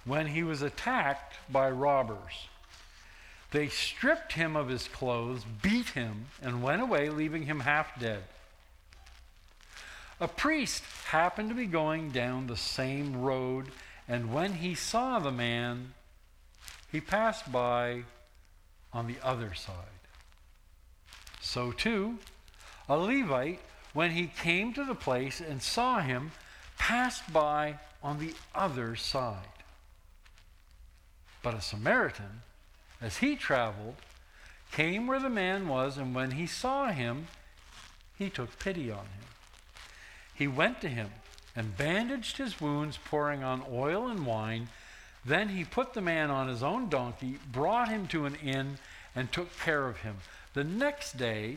when 0.05 0.29
he 0.29 0.45
was 0.45 0.63
attacked 0.63 1.35
by 1.51 1.69
robbers. 1.69 2.47
They 3.51 3.67
stripped 3.69 4.35
him 4.35 4.55
of 4.55 4.69
his 4.69 4.87
clothes, 4.87 5.45
beat 5.63 5.91
him, 5.91 6.27
and 6.41 6.63
went 6.63 6.83
away, 6.83 7.09
leaving 7.09 7.47
him 7.47 7.61
half 7.61 7.99
dead. 7.99 8.23
A 10.21 10.29
priest 10.29 10.85
happened 11.09 11.49
to 11.49 11.55
be 11.55 11.67
going 11.67 12.11
down 12.11 12.47
the 12.47 12.57
same 12.57 13.21
road, 13.21 13.67
and 14.09 14.33
when 14.33 14.55
he 14.55 14.75
saw 14.75 15.19
the 15.19 15.33
man, 15.33 15.95
he 16.93 17.01
passed 17.01 17.51
by 17.51 18.05
on 18.93 19.09
the 19.09 19.17
other 19.23 19.55
side. 19.55 19.75
So, 21.41 21.73
too, 21.73 22.19
a 22.89 22.97
Levite, 22.97 23.61
when 23.97 24.11
he 24.11 24.27
came 24.27 24.75
to 24.75 24.85
the 24.85 24.95
place 24.95 25.41
and 25.41 25.63
saw 25.63 26.01
him, 26.01 26.31
passed 26.77 27.33
by 27.33 27.79
on 28.03 28.19
the 28.19 28.35
other 28.55 28.95
side. 28.95 29.65
But 31.43 31.55
a 31.55 31.63
Samaritan, 31.63 32.43
as 33.01 33.17
he 33.17 33.37
traveled, 33.37 33.95
came 34.71 35.07
where 35.07 35.19
the 35.19 35.31
man 35.31 35.67
was, 35.67 35.97
and 35.97 36.15
when 36.15 36.33
he 36.33 36.47
saw 36.47 36.89
him, 36.89 37.29
he 38.19 38.29
took 38.29 38.59
pity 38.59 38.91
on 38.91 39.07
him. 39.07 39.25
He 40.35 40.47
went 40.47 40.83
to 40.83 40.91
him 40.91 41.09
and 41.57 41.79
bandaged 41.79 42.37
his 42.37 42.61
wounds, 42.61 42.99
pouring 43.03 43.43
on 43.43 43.65
oil 43.73 44.09
and 44.09 44.27
wine. 44.27 44.69
Then 45.25 45.49
he 45.49 45.65
put 45.65 45.95
the 45.95 46.03
man 46.03 46.31
on 46.31 46.49
his 46.49 46.63
own 46.63 46.91
donkey, 46.91 47.39
brought 47.51 47.89
him 47.89 48.09
to 48.09 48.27
an 48.27 48.35
inn, 48.45 48.77
and 49.15 49.33
took 49.33 49.59
care 49.59 49.89
of 49.89 50.01
him. 50.01 50.17
The 50.53 50.65
next 50.65 51.17
day, 51.17 51.57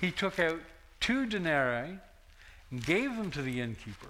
he 0.00 0.10
took 0.10 0.40
out 0.40 0.58
two 1.04 1.26
denarii 1.26 1.98
and 2.70 2.86
gave 2.86 3.14
them 3.14 3.30
to 3.30 3.42
the 3.42 3.60
innkeeper. 3.60 4.08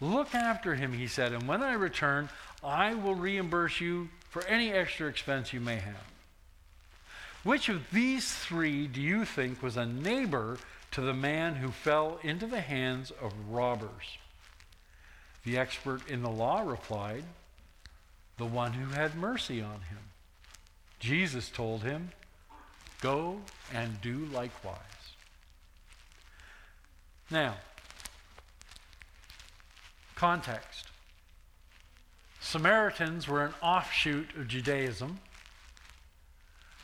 Look 0.00 0.34
after 0.34 0.74
him, 0.74 0.94
he 0.94 1.06
said, 1.06 1.32
and 1.32 1.46
when 1.46 1.62
I 1.62 1.74
return, 1.74 2.30
I 2.64 2.94
will 2.94 3.14
reimburse 3.14 3.82
you 3.82 4.08
for 4.30 4.42
any 4.46 4.72
extra 4.72 5.08
expense 5.08 5.52
you 5.52 5.60
may 5.60 5.76
have. 5.76 6.06
Which 7.44 7.68
of 7.68 7.82
these 7.92 8.32
three 8.32 8.86
do 8.86 9.02
you 9.02 9.26
think 9.26 9.62
was 9.62 9.76
a 9.76 9.84
neighbor 9.84 10.56
to 10.92 11.02
the 11.02 11.12
man 11.12 11.56
who 11.56 11.70
fell 11.70 12.18
into 12.22 12.46
the 12.46 12.62
hands 12.62 13.10
of 13.20 13.34
robbers? 13.50 14.16
The 15.44 15.58
expert 15.58 16.08
in 16.08 16.22
the 16.22 16.30
law 16.30 16.62
replied, 16.62 17.24
The 18.38 18.46
one 18.46 18.72
who 18.72 18.94
had 18.94 19.16
mercy 19.16 19.60
on 19.60 19.82
him. 19.82 19.98
Jesus 20.98 21.50
told 21.50 21.82
him, 21.82 22.12
Go 23.02 23.40
and 23.74 24.00
do 24.00 24.24
likewise. 24.32 25.01
Now, 27.32 27.54
context. 30.14 30.88
Samaritans 32.40 33.26
were 33.26 33.42
an 33.42 33.54
offshoot 33.62 34.36
of 34.36 34.48
Judaism. 34.48 35.18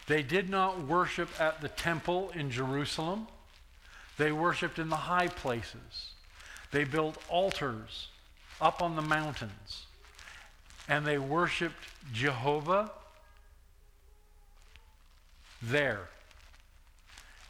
They 0.07 0.23
did 0.23 0.49
not 0.49 0.81
worship 0.81 1.29
at 1.39 1.61
the 1.61 1.69
temple 1.69 2.31
in 2.35 2.51
Jerusalem. 2.51 3.27
They 4.17 4.33
worshiped 4.33 4.79
in 4.79 4.89
the 4.89 4.97
high 4.97 5.29
places. 5.29 6.15
They 6.71 6.85
built 6.85 7.19
altars 7.29 8.09
up 8.59 8.81
on 8.81 8.97
the 8.97 9.03
mountains. 9.03 9.85
And 10.89 11.07
they 11.07 11.19
worshiped 11.19 11.85
Jehovah 12.15 12.91
there. 15.61 16.09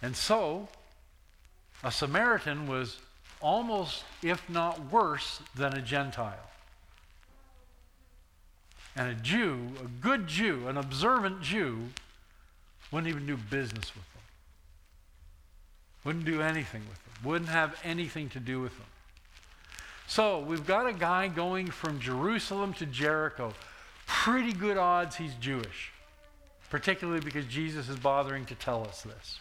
And 0.02 0.16
so, 0.16 0.68
a 1.84 1.92
Samaritan 1.92 2.66
was 2.66 2.98
almost, 3.40 4.04
if 4.22 4.48
not 4.48 4.92
worse, 4.92 5.40
than 5.54 5.74
a 5.74 5.80
Gentile. 5.80 6.50
And 8.96 9.08
a 9.08 9.14
Jew, 9.14 9.68
a 9.80 9.86
good 9.86 10.26
Jew, 10.26 10.66
an 10.66 10.76
observant 10.76 11.40
Jew, 11.40 11.90
wouldn't 12.90 13.08
even 13.08 13.26
do 13.26 13.36
business 13.36 13.94
with 13.94 14.12
them. 14.12 14.22
Wouldn't 16.04 16.24
do 16.24 16.40
anything 16.40 16.82
with 16.88 17.04
them. 17.04 17.14
Wouldn't 17.22 17.50
have 17.50 17.78
anything 17.84 18.28
to 18.30 18.40
do 18.40 18.60
with 18.60 18.76
them. 18.76 18.86
So 20.08 20.40
we've 20.40 20.66
got 20.66 20.86
a 20.86 20.92
guy 20.92 21.28
going 21.28 21.66
from 21.66 22.00
Jerusalem 22.00 22.72
to 22.74 22.86
Jericho. 22.86 23.52
Pretty 24.06 24.52
good 24.52 24.78
odds 24.78 25.16
he's 25.16 25.34
Jewish, 25.34 25.92
particularly 26.70 27.20
because 27.20 27.44
Jesus 27.44 27.88
is 27.88 27.96
bothering 27.98 28.46
to 28.46 28.54
tell 28.54 28.84
us 28.84 29.02
this. 29.02 29.38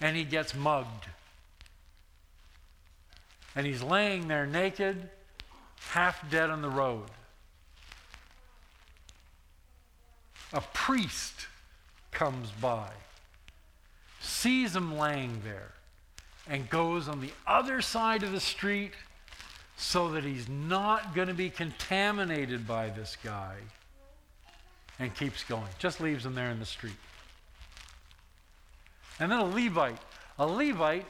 And 0.00 0.16
he 0.16 0.24
gets 0.24 0.54
mugged. 0.54 1.06
And 3.54 3.66
he's 3.66 3.82
laying 3.82 4.28
there 4.28 4.46
naked, 4.46 5.08
half 5.90 6.30
dead 6.30 6.50
on 6.50 6.62
the 6.62 6.68
road. 6.68 7.06
A 10.52 10.60
priest 10.72 11.46
comes 12.10 12.50
by, 12.60 12.88
sees 14.20 14.74
him 14.74 14.96
laying 14.96 15.42
there, 15.44 15.72
and 16.48 16.68
goes 16.68 17.08
on 17.08 17.20
the 17.20 17.30
other 17.46 17.80
side 17.80 18.22
of 18.22 18.32
the 18.32 18.40
street 18.40 18.92
so 19.76 20.10
that 20.10 20.24
he's 20.24 20.48
not 20.48 21.14
going 21.14 21.28
to 21.28 21.34
be 21.34 21.50
contaminated 21.50 22.66
by 22.66 22.90
this 22.90 23.16
guy 23.22 23.54
and 24.98 25.14
keeps 25.14 25.44
going. 25.44 25.68
Just 25.78 26.00
leaves 26.00 26.26
him 26.26 26.34
there 26.34 26.50
in 26.50 26.58
the 26.58 26.66
street. 26.66 26.92
And 29.20 29.30
then 29.30 29.38
a 29.38 29.44
Levite. 29.44 29.98
A 30.38 30.46
Levite 30.46 31.06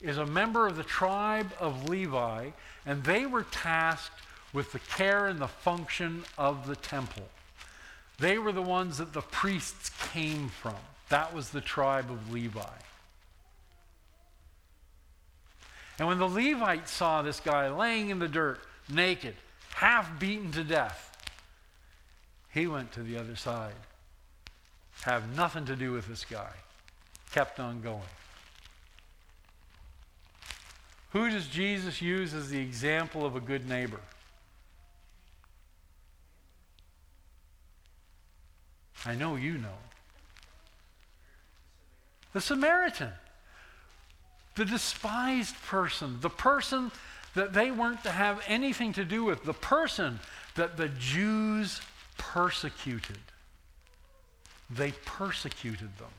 is 0.00 0.18
a 0.18 0.26
member 0.26 0.66
of 0.66 0.76
the 0.76 0.84
tribe 0.84 1.50
of 1.58 1.88
Levi, 1.88 2.50
and 2.84 3.02
they 3.02 3.24
were 3.24 3.44
tasked 3.44 4.20
with 4.52 4.70
the 4.72 4.78
care 4.78 5.26
and 5.26 5.38
the 5.38 5.48
function 5.48 6.24
of 6.36 6.66
the 6.66 6.76
temple. 6.76 7.24
They 8.18 8.38
were 8.38 8.52
the 8.52 8.62
ones 8.62 8.98
that 8.98 9.14
the 9.14 9.22
priests 9.22 9.90
came 10.12 10.50
from. 10.50 10.76
That 11.08 11.34
was 11.34 11.50
the 11.50 11.60
tribe 11.60 12.10
of 12.10 12.30
Levi. 12.30 12.62
And 15.98 16.08
when 16.08 16.18
the 16.18 16.28
Levites 16.28 16.90
saw 16.90 17.22
this 17.22 17.40
guy 17.40 17.68
laying 17.68 18.10
in 18.10 18.18
the 18.18 18.28
dirt, 18.28 18.60
naked, 18.88 19.34
half 19.74 20.18
beaten 20.20 20.52
to 20.52 20.64
death, 20.64 21.10
he 22.52 22.66
went 22.66 22.92
to 22.92 23.02
the 23.02 23.16
other 23.16 23.36
side. 23.36 23.74
Have 25.02 25.34
nothing 25.36 25.64
to 25.66 25.76
do 25.76 25.92
with 25.92 26.06
this 26.06 26.24
guy. 26.24 26.52
Kept 27.34 27.58
on 27.58 27.80
going. 27.80 28.00
Who 31.10 31.28
does 31.30 31.48
Jesus 31.48 32.00
use 32.00 32.32
as 32.32 32.48
the 32.48 32.60
example 32.60 33.26
of 33.26 33.34
a 33.34 33.40
good 33.40 33.68
neighbor? 33.68 34.00
I 39.04 39.16
know 39.16 39.34
you 39.34 39.58
know. 39.58 39.78
The 42.32 42.40
Samaritan 42.40 43.10
the 44.54 44.64
despised 44.64 45.60
person, 45.66 46.18
the 46.20 46.30
person 46.30 46.92
that 47.34 47.52
they 47.52 47.72
weren't 47.72 48.04
to 48.04 48.12
have 48.12 48.40
anything 48.46 48.92
to 48.92 49.04
do 49.04 49.24
with, 49.24 49.42
the 49.42 49.52
person 49.52 50.20
that 50.54 50.76
the 50.76 50.88
Jews 50.88 51.80
persecuted. 52.16 53.18
They 54.70 54.92
persecuted 55.04 55.98
them. 55.98 56.12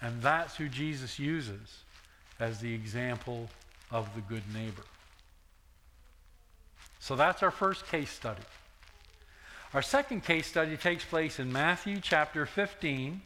And 0.00 0.22
that's 0.22 0.56
who 0.56 0.68
Jesus 0.68 1.18
uses 1.18 1.82
as 2.38 2.60
the 2.60 2.72
example 2.72 3.48
of 3.90 4.14
the 4.14 4.20
good 4.20 4.42
neighbor. 4.54 4.84
So 7.00 7.16
that's 7.16 7.42
our 7.42 7.50
first 7.50 7.86
case 7.86 8.10
study. 8.10 8.42
Our 9.74 9.82
second 9.82 10.24
case 10.24 10.46
study 10.46 10.76
takes 10.76 11.04
place 11.04 11.38
in 11.38 11.52
Matthew 11.52 12.00
chapter 12.00 12.46
15 12.46 13.20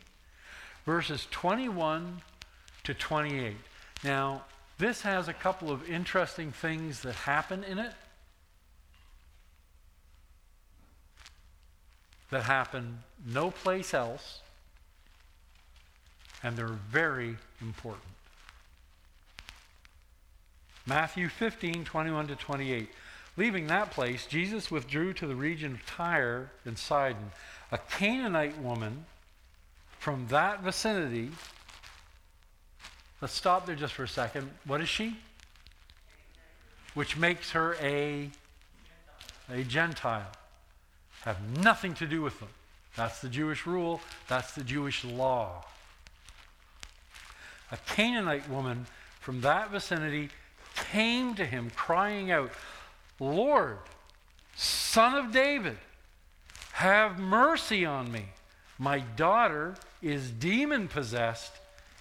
verses 0.87 1.27
21 1.31 2.21
to 2.85 2.95
28. 2.95 3.57
Now, 4.05 4.45
this 4.79 5.03
has 5.03 5.29
a 5.29 5.33
couple 5.33 5.71
of 5.71 5.89
interesting 5.89 6.51
things 6.51 7.03
that 7.03 7.15
happen 7.15 7.63
in 7.65 7.79
it 7.79 7.93
that 12.31 12.45
happen 12.45 12.99
no 13.27 13.51
place 13.51 13.95
else, 13.95 14.41
and 16.43 16.57
they're 16.57 16.67
very 16.67 17.37
important. 17.61 18.05
Matthew 20.87 21.29
15, 21.29 21.85
21 21.85 22.27
to 22.29 22.37
28. 22.37 22.89
Leaving 23.37 23.67
that 23.69 23.91
place, 23.91 24.27
Jesus 24.27 24.71
withdrew 24.71 25.13
to 25.15 25.27
the 25.27 25.35
region 25.35 25.75
of 25.75 25.87
Tyre 25.87 26.51
and 26.65 26.77
Sidon. 26.77 27.31
A 27.71 27.79
Canaanite 27.79 28.59
woman 28.59 29.07
from 29.99 30.27
that 30.29 30.63
vicinity. 30.63 31.31
Let's 33.21 33.33
stop 33.33 33.67
there 33.67 33.77
just 33.77 33.95
for 33.95 34.03
a 34.03 34.09
second. 34.09 34.51
What 34.67 34.81
is 34.81 34.89
she? 34.89 35.17
Which 36.95 37.17
makes 37.17 37.53
her 37.53 37.77
a, 37.81 38.29
a 39.51 39.63
Gentile. 39.63 40.31
Have 41.23 41.39
nothing 41.59 41.95
to 41.95 42.07
do 42.07 42.21
with 42.21 42.39
them. 42.41 42.49
That's 42.97 43.21
the 43.21 43.29
Jewish 43.29 43.65
rule, 43.65 44.01
that's 44.29 44.53
the 44.53 44.65
Jewish 44.65 45.05
law. 45.05 45.65
A 47.73 47.79
Canaanite 47.87 48.49
woman 48.49 48.87
from 49.19 49.41
that 49.41 49.71
vicinity 49.71 50.29
came 50.75 51.35
to 51.35 51.45
him 51.45 51.71
crying 51.75 52.31
out, 52.31 52.53
Lord, 53.19 53.79
son 54.55 55.15
of 55.15 55.33
David, 55.33 55.79
have 56.73 57.19
mercy 57.19 57.85
on 57.85 58.13
me. 58.13 58.27
My 58.79 59.01
daughter 59.01 59.75
is 60.03 60.31
demon 60.31 60.89
possessed 60.89 61.53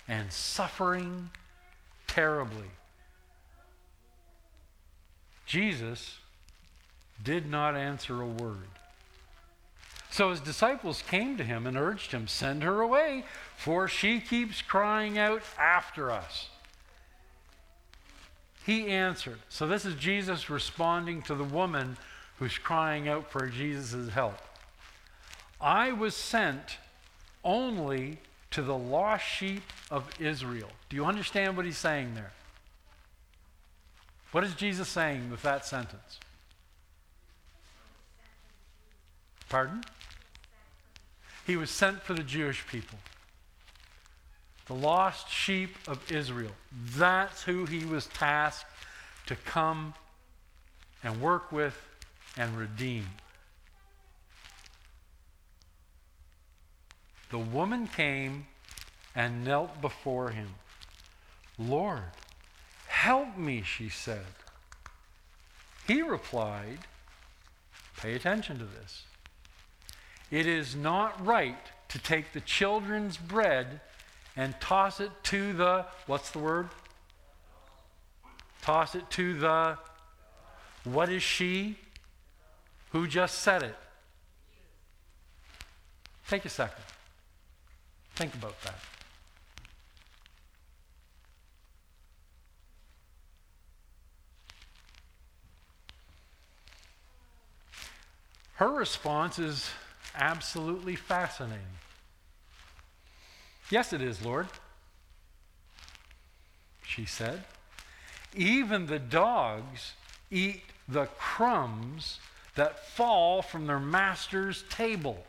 and 0.08 0.32
suffering 0.32 1.30
terribly. 2.08 2.68
Jesus 5.46 6.18
did 7.24 7.50
not 7.50 7.76
answer 7.76 8.22
a 8.22 8.26
word. 8.26 8.68
So 10.12 10.30
his 10.30 10.42
disciples 10.42 11.02
came 11.02 11.38
to 11.38 11.44
him 11.44 11.66
and 11.66 11.78
urged 11.78 12.12
him, 12.12 12.28
Send 12.28 12.64
her 12.64 12.82
away, 12.82 13.24
for 13.56 13.88
she 13.88 14.20
keeps 14.20 14.62
crying 14.62 15.18
out 15.18 15.42
after 15.58 16.12
us. 16.12 16.50
He 18.66 18.88
answered. 18.88 19.40
So 19.48 19.68
this 19.68 19.86
is 19.86 19.96
Jesus 19.96 20.50
responding 20.50 21.22
to 21.24 21.34
the 21.34 21.46
woman 21.46 21.98
who's 22.40 22.58
crying 22.58 23.08
out 23.08 23.32
for 23.32 23.48
Jesus' 23.48 24.10
help. 24.10 24.38
I 25.62 25.94
was 25.94 26.14
sent 26.14 26.78
only 27.46 28.20
to 28.52 28.62
the 28.62 28.78
lost 28.78 29.26
sheep 29.26 29.64
of 29.90 30.10
Israel. 30.20 30.70
Do 30.90 30.98
you 30.98 31.06
understand 31.06 31.56
what 31.56 31.66
he's 31.66 31.78
saying 31.78 32.16
there? 32.16 32.34
What 34.34 34.44
is 34.44 34.56
Jesus 34.56 34.90
saying 34.90 35.32
with 35.32 35.42
that 35.44 35.66
sentence? 35.66 36.20
Pardon? 39.48 39.84
He 41.46 41.58
was 41.58 41.70
sent 41.70 42.02
for 42.02 42.14
the 42.14 42.24
Jewish 42.24 42.66
people. 42.68 43.00
The 44.68 44.74
lost 44.76 45.30
sheep 45.30 45.76
of 45.88 46.12
Israel. 46.12 46.52
That's 46.96 47.44
who 47.44 47.66
he 47.66 47.84
was 47.86 48.08
tasked 48.08 48.66
to 49.26 49.36
come 49.36 49.94
and 51.04 51.22
work 51.22 51.52
with 51.52 51.78
and 52.38 52.58
redeem. 52.58 53.06
The 57.32 57.40
woman 57.40 57.88
came 57.88 58.48
and 59.16 59.44
knelt 59.44 59.82
before 59.82 60.30
him. 60.30 60.50
Lord, 61.58 62.04
help 62.88 63.38
me, 63.38 63.62
she 63.62 63.90
said. 63.90 64.26
He 65.88 66.02
replied, 66.02 66.80
Pay 67.98 68.16
attention 68.16 68.58
to 68.60 68.66
this. 68.66 69.04
It 70.32 70.48
is 70.48 70.76
not 70.76 71.24
right 71.26 71.58
to 71.90 72.00
take 72.00 72.32
the 72.32 72.40
children's 72.40 73.18
bread 73.18 73.82
and 74.38 74.56
toss 74.62 75.02
it 75.02 75.12
to 75.24 75.52
the, 75.52 75.86
what's 76.08 76.32
the 76.32 76.40
word? 76.40 76.70
Toss 78.62 78.96
it 78.96 79.10
to 79.12 79.38
the, 79.38 79.78
what 80.86 81.10
is 81.10 81.22
she? 81.22 81.78
Who 82.92 83.08
just 83.08 83.40
said 83.40 83.62
it? 83.62 83.76
Take 86.30 86.46
a 86.46 86.50
second. 86.50 86.84
Think 88.16 88.34
about 88.34 88.56
that. 88.62 88.76
Her 98.54 98.70
response 98.70 99.40
is 99.40 99.70
absolutely 100.16 100.96
fascinating. 100.96 101.78
Yes, 103.70 103.94
it 103.94 104.02
is, 104.02 104.24
Lord, 104.24 104.48
she 106.84 107.06
said. 107.06 107.44
Even 108.36 108.88
the 108.88 109.00
dogs 109.00 109.94
eat 110.30 110.64
the 110.88 111.06
crumbs 111.18 112.20
that 112.56 112.86
fall 112.86 113.42
from 113.42 113.68
their 113.68 113.80
master's 113.80 114.64
table. 114.70 115.24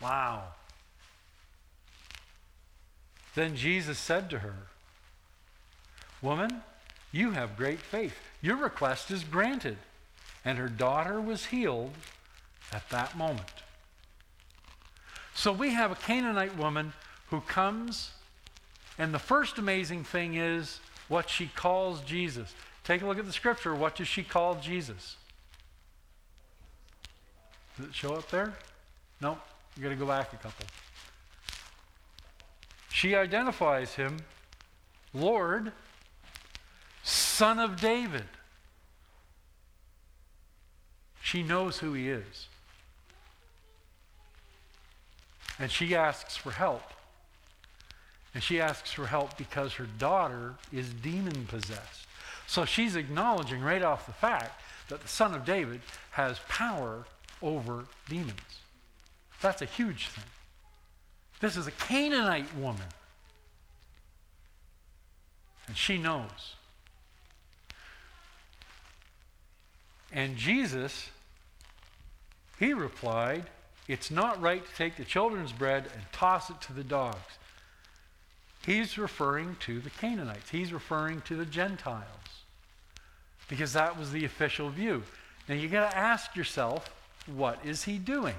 Wow. 0.00 0.44
Then 3.34 3.56
Jesus 3.56 3.98
said 3.98 4.30
to 4.30 4.40
her, 4.40 4.54
Woman, 6.22 6.62
you 7.10 7.32
have 7.32 7.56
great 7.56 7.80
faith. 7.80 8.16
Your 8.40 8.56
request 8.56 9.10
is 9.10 9.24
granted. 9.24 9.76
And 10.44 10.58
her 10.58 10.68
daughter 10.68 11.20
was 11.20 11.46
healed 11.46 11.92
at 12.72 12.88
that 12.90 13.16
moment. 13.16 13.52
So 15.34 15.52
we 15.52 15.72
have 15.72 15.90
a 15.90 15.96
Canaanite 15.96 16.56
woman 16.56 16.92
who 17.30 17.40
comes, 17.40 18.12
and 18.98 19.12
the 19.12 19.18
first 19.18 19.58
amazing 19.58 20.04
thing 20.04 20.34
is 20.34 20.80
what 21.08 21.28
she 21.28 21.46
calls 21.46 22.00
Jesus. 22.02 22.54
Take 22.84 23.02
a 23.02 23.06
look 23.06 23.18
at 23.18 23.26
the 23.26 23.32
scripture. 23.32 23.74
What 23.74 23.96
does 23.96 24.08
she 24.08 24.22
call 24.22 24.56
Jesus? 24.56 25.16
Does 27.76 27.86
it 27.86 27.94
show 27.94 28.14
up 28.14 28.30
there? 28.30 28.54
Nope. 29.20 29.38
You 29.76 29.82
got 29.82 29.88
to 29.88 29.96
go 29.96 30.06
back 30.06 30.32
a 30.32 30.36
couple. 30.36 30.66
She 32.92 33.16
identifies 33.16 33.94
him, 33.94 34.18
Lord, 35.12 35.72
Son 37.02 37.58
of 37.58 37.80
David. 37.80 38.24
She 41.24 41.42
knows 41.42 41.78
who 41.78 41.94
he 41.94 42.10
is. 42.10 42.48
And 45.58 45.70
she 45.70 45.94
asks 45.94 46.36
for 46.36 46.50
help. 46.50 46.82
And 48.34 48.42
she 48.42 48.60
asks 48.60 48.92
for 48.92 49.06
help 49.06 49.38
because 49.38 49.72
her 49.74 49.86
daughter 49.98 50.52
is 50.70 50.90
demon 50.90 51.46
possessed. 51.46 52.06
So 52.46 52.66
she's 52.66 52.94
acknowledging 52.94 53.62
right 53.62 53.82
off 53.82 54.04
the 54.04 54.12
fact 54.12 54.60
that 54.90 55.00
the 55.00 55.08
Son 55.08 55.34
of 55.34 55.46
David 55.46 55.80
has 56.10 56.38
power 56.46 57.06
over 57.40 57.86
demons. 58.06 58.60
That's 59.40 59.62
a 59.62 59.66
huge 59.66 60.08
thing. 60.08 60.24
This 61.40 61.56
is 61.56 61.66
a 61.66 61.72
Canaanite 61.72 62.54
woman. 62.54 62.88
And 65.68 65.76
she 65.76 65.96
knows. 65.96 66.56
And 70.14 70.36
Jesus, 70.36 71.10
he 72.60 72.72
replied, 72.72 73.44
It's 73.88 74.12
not 74.12 74.40
right 74.40 74.64
to 74.64 74.74
take 74.76 74.96
the 74.96 75.04
children's 75.04 75.52
bread 75.52 75.86
and 75.92 76.02
toss 76.12 76.48
it 76.50 76.60
to 76.62 76.72
the 76.72 76.84
dogs. 76.84 77.18
He's 78.64 78.96
referring 78.96 79.56
to 79.60 79.80
the 79.80 79.90
Canaanites, 79.90 80.50
he's 80.50 80.72
referring 80.72 81.20
to 81.22 81.36
the 81.36 81.44
Gentiles. 81.44 82.06
Because 83.48 83.74
that 83.74 83.98
was 83.98 84.12
the 84.12 84.24
official 84.24 84.70
view. 84.70 85.02
Now 85.48 85.56
you 85.56 85.68
got 85.68 85.90
to 85.90 85.96
ask 85.96 86.34
yourself, 86.34 86.94
what 87.26 87.58
is 87.64 87.82
he 87.82 87.98
doing? 87.98 88.36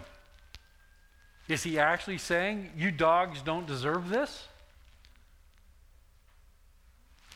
Is 1.47 1.61
he 1.61 1.77
actually 1.77 2.17
saying, 2.17 2.71
you 2.75 2.89
dogs 2.89 3.41
don't 3.41 3.67
deserve 3.67 4.09
this? 4.09 4.47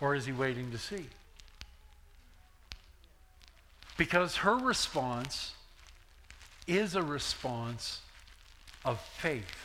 Or 0.01 0.15
is 0.15 0.25
he 0.25 0.31
waiting 0.31 0.71
to 0.71 0.77
see? 0.77 1.05
Because 3.99 4.37
her 4.37 4.55
response 4.55 5.55
is 6.65 6.95
a 6.95 7.03
response 7.03 7.99
of 8.85 8.97
faith. 9.01 9.57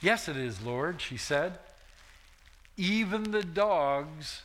Yes, 0.00 0.26
it 0.26 0.34
is, 0.34 0.62
Lord, 0.62 1.02
she 1.02 1.18
said. 1.18 1.58
Even 2.78 3.30
the 3.30 3.42
dogs 3.42 4.40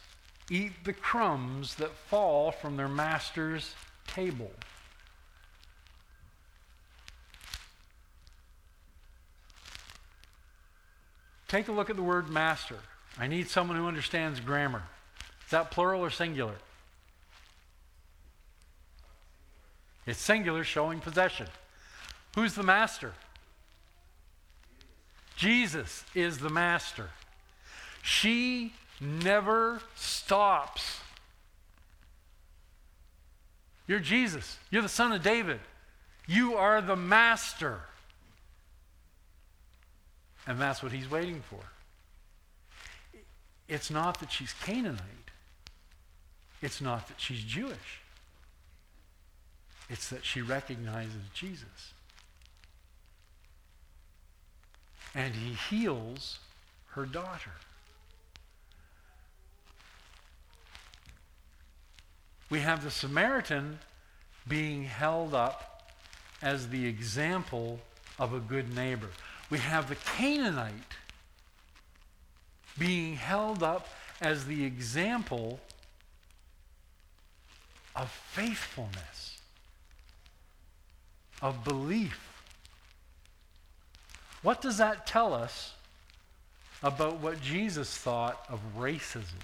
eat 0.49 0.73
the 0.84 0.91
crumbs 0.91 1.76
that 1.76 1.91
fall 1.91 2.52
from 2.52 2.76
their 2.76 2.89
master's 2.89 3.76
table. 4.08 4.52
Take 11.47 11.69
a 11.69 11.71
look 11.71 11.89
at 11.89 11.95
the 11.95 12.04
word 12.04 12.30
master. 12.30 12.80
I 13.17 13.28
need 13.28 13.47
someone 13.49 13.78
who 13.78 13.88
understands 13.88 14.41
grammar. 14.41 14.84
Is 15.45 15.52
that 15.52 15.71
plural 15.71 16.04
or 16.04 16.10
singular? 16.10 16.56
It's 20.06 20.20
singular, 20.20 20.63
showing 20.63 21.00
possession. 21.00 21.48
Who's 22.36 22.56
the 22.56 22.63
master? 22.63 23.13
Jesus 25.36 26.04
is 26.13 26.39
the 26.39 26.50
master. 26.50 27.10
She 28.02 28.74
never 29.00 29.82
stops. 29.96 31.00
You're 33.88 34.00
Jesus. 34.00 34.58
You're 34.70 34.82
the 34.82 34.89
son 34.89 35.12
of 35.12 35.24
David. 35.24 35.60
You 36.28 36.56
are 36.56 36.82
the 36.82 36.96
master. 36.96 37.82
And 40.48 40.60
that's 40.60 40.84
what 40.84 40.92
he's 40.92 41.10
waiting 41.10 41.42
for. 41.50 41.60
It's 43.68 43.89
not 43.89 44.20
that 44.20 44.32
she's 44.32 44.54
Canaanite. 44.63 45.02
It's 46.62 46.82
not 46.82 47.08
that 47.08 47.20
she's 47.20 47.44
Jewish. 47.44 48.03
It's 49.89 50.10
that 50.10 50.26
she 50.26 50.41
recognizes 50.41 51.22
Jesus. 51.34 51.93
And 55.15 55.34
he 55.36 55.54
heals 55.54 56.39
her 56.91 57.06
daughter. 57.06 57.52
We 62.50 62.60
have 62.60 62.84
the 62.84 62.91
Samaritan 62.91 63.80
being 64.48 64.84
held 64.84 65.34
up 65.34 65.91
as 66.41 66.69
the 66.69 66.86
example 66.86 67.80
of 68.19 68.34
a 68.34 68.39
good 68.39 68.76
neighbor. 68.76 69.10
We 69.50 69.60
have 69.60 69.89
the 69.89 69.96
Canaanite 69.96 70.98
being 72.78 73.15
held 73.15 73.63
up 73.63 73.88
as 74.22 74.46
the 74.46 74.63
example 74.65 75.60
of 77.96 78.10
faithfulness, 78.10 79.33
of 81.43 81.63
belief. 81.65 82.19
What 84.41 84.62
does 84.62 84.77
that 84.77 85.06
tell 85.06 85.34
us 85.34 85.73
about 86.82 87.19
what 87.19 87.41
Jesus 87.41 87.95
thought 87.95 88.43
of 88.49 88.60
racism? 88.77 89.43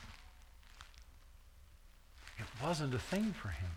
It 2.40 2.46
wasn't 2.64 2.94
a 2.94 3.00
thing 3.00 3.34
for 3.34 3.50
him. 3.50 3.70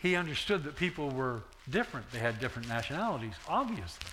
He 0.00 0.14
understood 0.14 0.62
that 0.64 0.76
people 0.76 1.10
were 1.10 1.42
different. 1.68 2.12
They 2.12 2.20
had 2.20 2.38
different 2.38 2.68
nationalities, 2.68 3.34
obviously. 3.48 4.10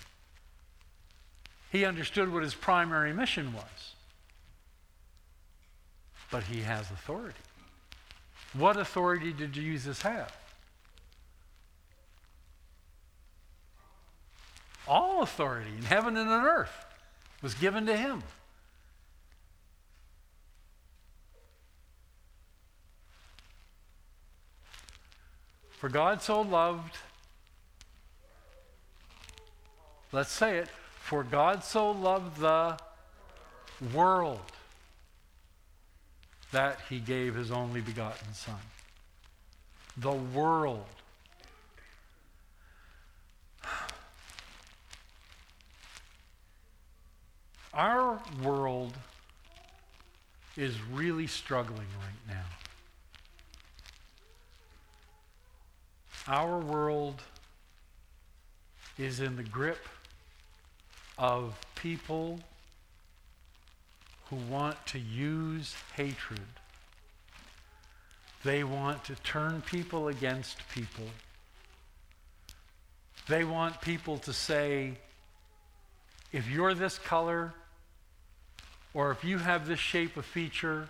He 1.70 1.84
understood 1.84 2.32
what 2.32 2.42
his 2.42 2.54
primary 2.54 3.12
mission 3.12 3.52
was. 3.52 3.94
But 6.30 6.44
he 6.44 6.62
has 6.62 6.90
authority. 6.90 7.38
What 8.54 8.76
authority 8.76 9.32
did 9.32 9.52
Jesus 9.52 10.02
have? 10.02 10.34
All 14.86 15.22
authority 15.22 15.70
in 15.76 15.84
heaven 15.84 16.16
and 16.16 16.30
on 16.30 16.44
earth 16.44 16.84
was 17.42 17.54
given 17.54 17.86
to 17.86 17.96
him. 17.96 18.22
For 25.70 25.88
God 25.88 26.22
so 26.22 26.40
loved, 26.40 26.96
let's 30.12 30.30
say 30.30 30.58
it, 30.58 30.68
for 31.00 31.22
God 31.22 31.64
so 31.64 31.90
loved 31.90 32.40
the 32.40 32.78
world 33.92 34.40
that 36.54 36.78
he 36.88 37.00
gave 37.00 37.34
his 37.34 37.50
only 37.50 37.80
begotten 37.80 38.32
Son. 38.32 38.54
The 39.96 40.12
world. 40.12 40.86
Our 47.74 48.20
world 48.40 48.94
is 50.56 50.80
really 50.92 51.26
struggling 51.26 51.88
right 51.98 52.14
now. 52.28 52.44
Our 56.28 56.60
world 56.60 57.20
is 58.96 59.18
in 59.18 59.34
the 59.34 59.42
grip 59.42 59.88
of 61.18 61.58
people 61.74 62.38
who 64.34 64.52
want 64.52 64.86
to 64.86 64.98
use 64.98 65.74
hatred. 65.96 66.40
They 68.44 68.64
want 68.64 69.04
to 69.04 69.14
turn 69.16 69.62
people 69.62 70.08
against 70.08 70.58
people. 70.68 71.06
They 73.28 73.44
want 73.44 73.80
people 73.80 74.18
to 74.18 74.32
say, 74.32 74.94
if 76.32 76.48
you're 76.48 76.74
this 76.74 76.98
color, 76.98 77.54
or 78.92 79.10
if 79.10 79.24
you 79.24 79.38
have 79.38 79.66
this 79.66 79.78
shape 79.78 80.16
of 80.16 80.26
feature, 80.26 80.88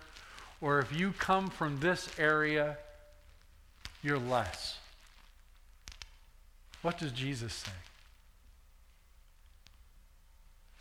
or 0.59 0.79
if 0.79 0.93
you 0.93 1.13
come 1.13 1.47
from 1.47 1.79
this 1.79 2.09
area, 2.19 2.77
you're 4.03 4.19
less. 4.19 4.77
What 6.81 6.97
does 6.97 7.11
Jesus 7.11 7.53
say? 7.53 7.71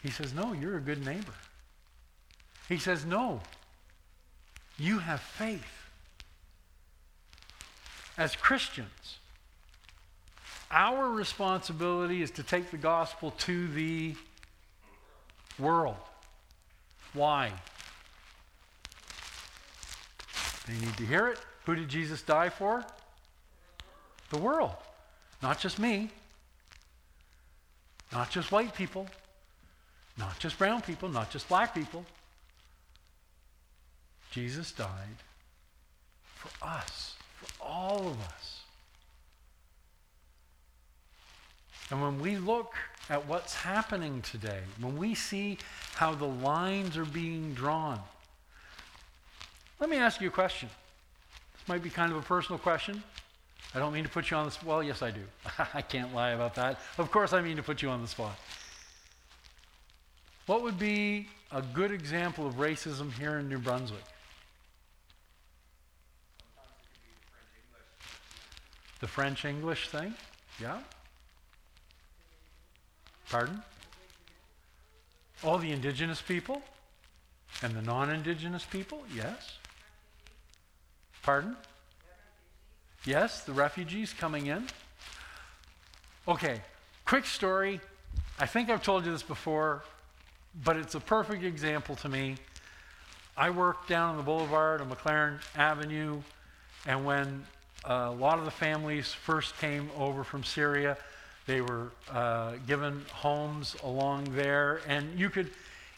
He 0.02 0.10
says, 0.10 0.34
No, 0.34 0.52
you're 0.52 0.76
a 0.76 0.80
good 0.80 1.04
neighbor. 1.04 1.32
He 2.68 2.78
says, 2.78 3.04
No, 3.04 3.40
you 4.78 4.98
have 4.98 5.20
faith. 5.20 5.62
As 8.16 8.36
Christians, 8.36 9.18
our 10.70 11.10
responsibility 11.10 12.22
is 12.22 12.30
to 12.32 12.42
take 12.42 12.70
the 12.70 12.76
gospel 12.76 13.32
to 13.38 13.68
the 13.68 14.14
world. 15.58 15.96
Why? 17.12 17.52
They 20.66 20.74
need 20.74 20.96
to 20.96 21.06
hear 21.06 21.28
it. 21.28 21.38
Who 21.66 21.74
did 21.74 21.88
Jesus 21.88 22.22
die 22.22 22.48
for? 22.48 22.84
The 24.30 24.38
world. 24.38 24.74
Not 25.42 25.60
just 25.60 25.78
me, 25.78 26.10
not 28.12 28.30
just 28.30 28.50
white 28.50 28.74
people, 28.74 29.06
not 30.16 30.38
just 30.38 30.58
brown 30.58 30.80
people, 30.82 31.08
not 31.08 31.30
just 31.30 31.48
black 31.48 31.74
people. 31.74 32.04
Jesus 34.34 34.72
died 34.72 34.88
for 36.34 36.50
us, 36.66 37.14
for 37.36 37.64
all 37.64 38.08
of 38.08 38.20
us. 38.20 38.62
And 41.88 42.02
when 42.02 42.18
we 42.18 42.36
look 42.38 42.74
at 43.08 43.28
what's 43.28 43.54
happening 43.54 44.22
today, 44.22 44.58
when 44.80 44.96
we 44.96 45.14
see 45.14 45.58
how 45.94 46.16
the 46.16 46.24
lines 46.24 46.96
are 46.96 47.04
being 47.04 47.54
drawn, 47.54 48.00
let 49.78 49.88
me 49.88 49.98
ask 49.98 50.20
you 50.20 50.26
a 50.26 50.32
question. 50.32 50.68
This 51.52 51.68
might 51.68 51.84
be 51.84 51.90
kind 51.90 52.10
of 52.10 52.18
a 52.18 52.22
personal 52.22 52.58
question. 52.58 53.04
I 53.72 53.78
don't 53.78 53.92
mean 53.92 54.02
to 54.02 54.10
put 54.10 54.32
you 54.32 54.36
on 54.36 54.46
the 54.46 54.50
spot. 54.50 54.66
Well, 54.66 54.82
yes, 54.82 55.00
I 55.00 55.12
do. 55.12 55.22
I 55.74 55.80
can't 55.80 56.12
lie 56.12 56.30
about 56.30 56.56
that. 56.56 56.80
Of 56.98 57.12
course, 57.12 57.32
I 57.32 57.40
mean 57.40 57.54
to 57.54 57.62
put 57.62 57.82
you 57.82 57.88
on 57.88 58.02
the 58.02 58.08
spot. 58.08 58.36
What 60.46 60.62
would 60.62 60.78
be 60.78 61.28
a 61.52 61.62
good 61.62 61.92
example 61.92 62.48
of 62.48 62.54
racism 62.54 63.12
here 63.12 63.38
in 63.38 63.48
New 63.48 63.58
Brunswick? 63.58 64.02
The 69.04 69.08
French 69.08 69.44
English 69.44 69.90
thing? 69.90 70.14
Yeah? 70.58 70.78
Pardon? 73.28 73.62
All 75.42 75.58
the 75.58 75.72
indigenous 75.72 76.22
people? 76.22 76.62
And 77.60 77.74
the 77.74 77.82
non 77.82 78.08
indigenous 78.08 78.64
people? 78.64 79.02
Yes? 79.14 79.58
Pardon? 81.22 81.54
Yes, 83.04 83.42
the 83.42 83.52
refugees 83.52 84.14
coming 84.14 84.46
in. 84.46 84.68
Okay, 86.26 86.62
quick 87.04 87.26
story. 87.26 87.82
I 88.40 88.46
think 88.46 88.70
I've 88.70 88.82
told 88.82 89.04
you 89.04 89.12
this 89.12 89.22
before, 89.22 89.84
but 90.64 90.78
it's 90.78 90.94
a 90.94 91.00
perfect 91.00 91.44
example 91.44 91.94
to 91.96 92.08
me. 92.08 92.36
I 93.36 93.50
worked 93.50 93.86
down 93.86 94.12
on 94.12 94.16
the 94.16 94.22
boulevard 94.22 94.80
on 94.80 94.88
McLaren 94.88 95.40
Avenue, 95.54 96.22
and 96.86 97.04
when 97.04 97.44
a 97.84 98.10
lot 98.10 98.38
of 98.38 98.44
the 98.44 98.50
families 98.50 99.12
first 99.12 99.56
came 99.58 99.90
over 99.96 100.24
from 100.24 100.44
Syria, 100.44 100.96
they 101.46 101.60
were 101.60 101.88
uh, 102.10 102.52
given 102.66 103.04
homes 103.12 103.76
along 103.84 104.24
there, 104.34 104.80
and 104.88 105.18
you 105.18 105.28
could 105.28 105.50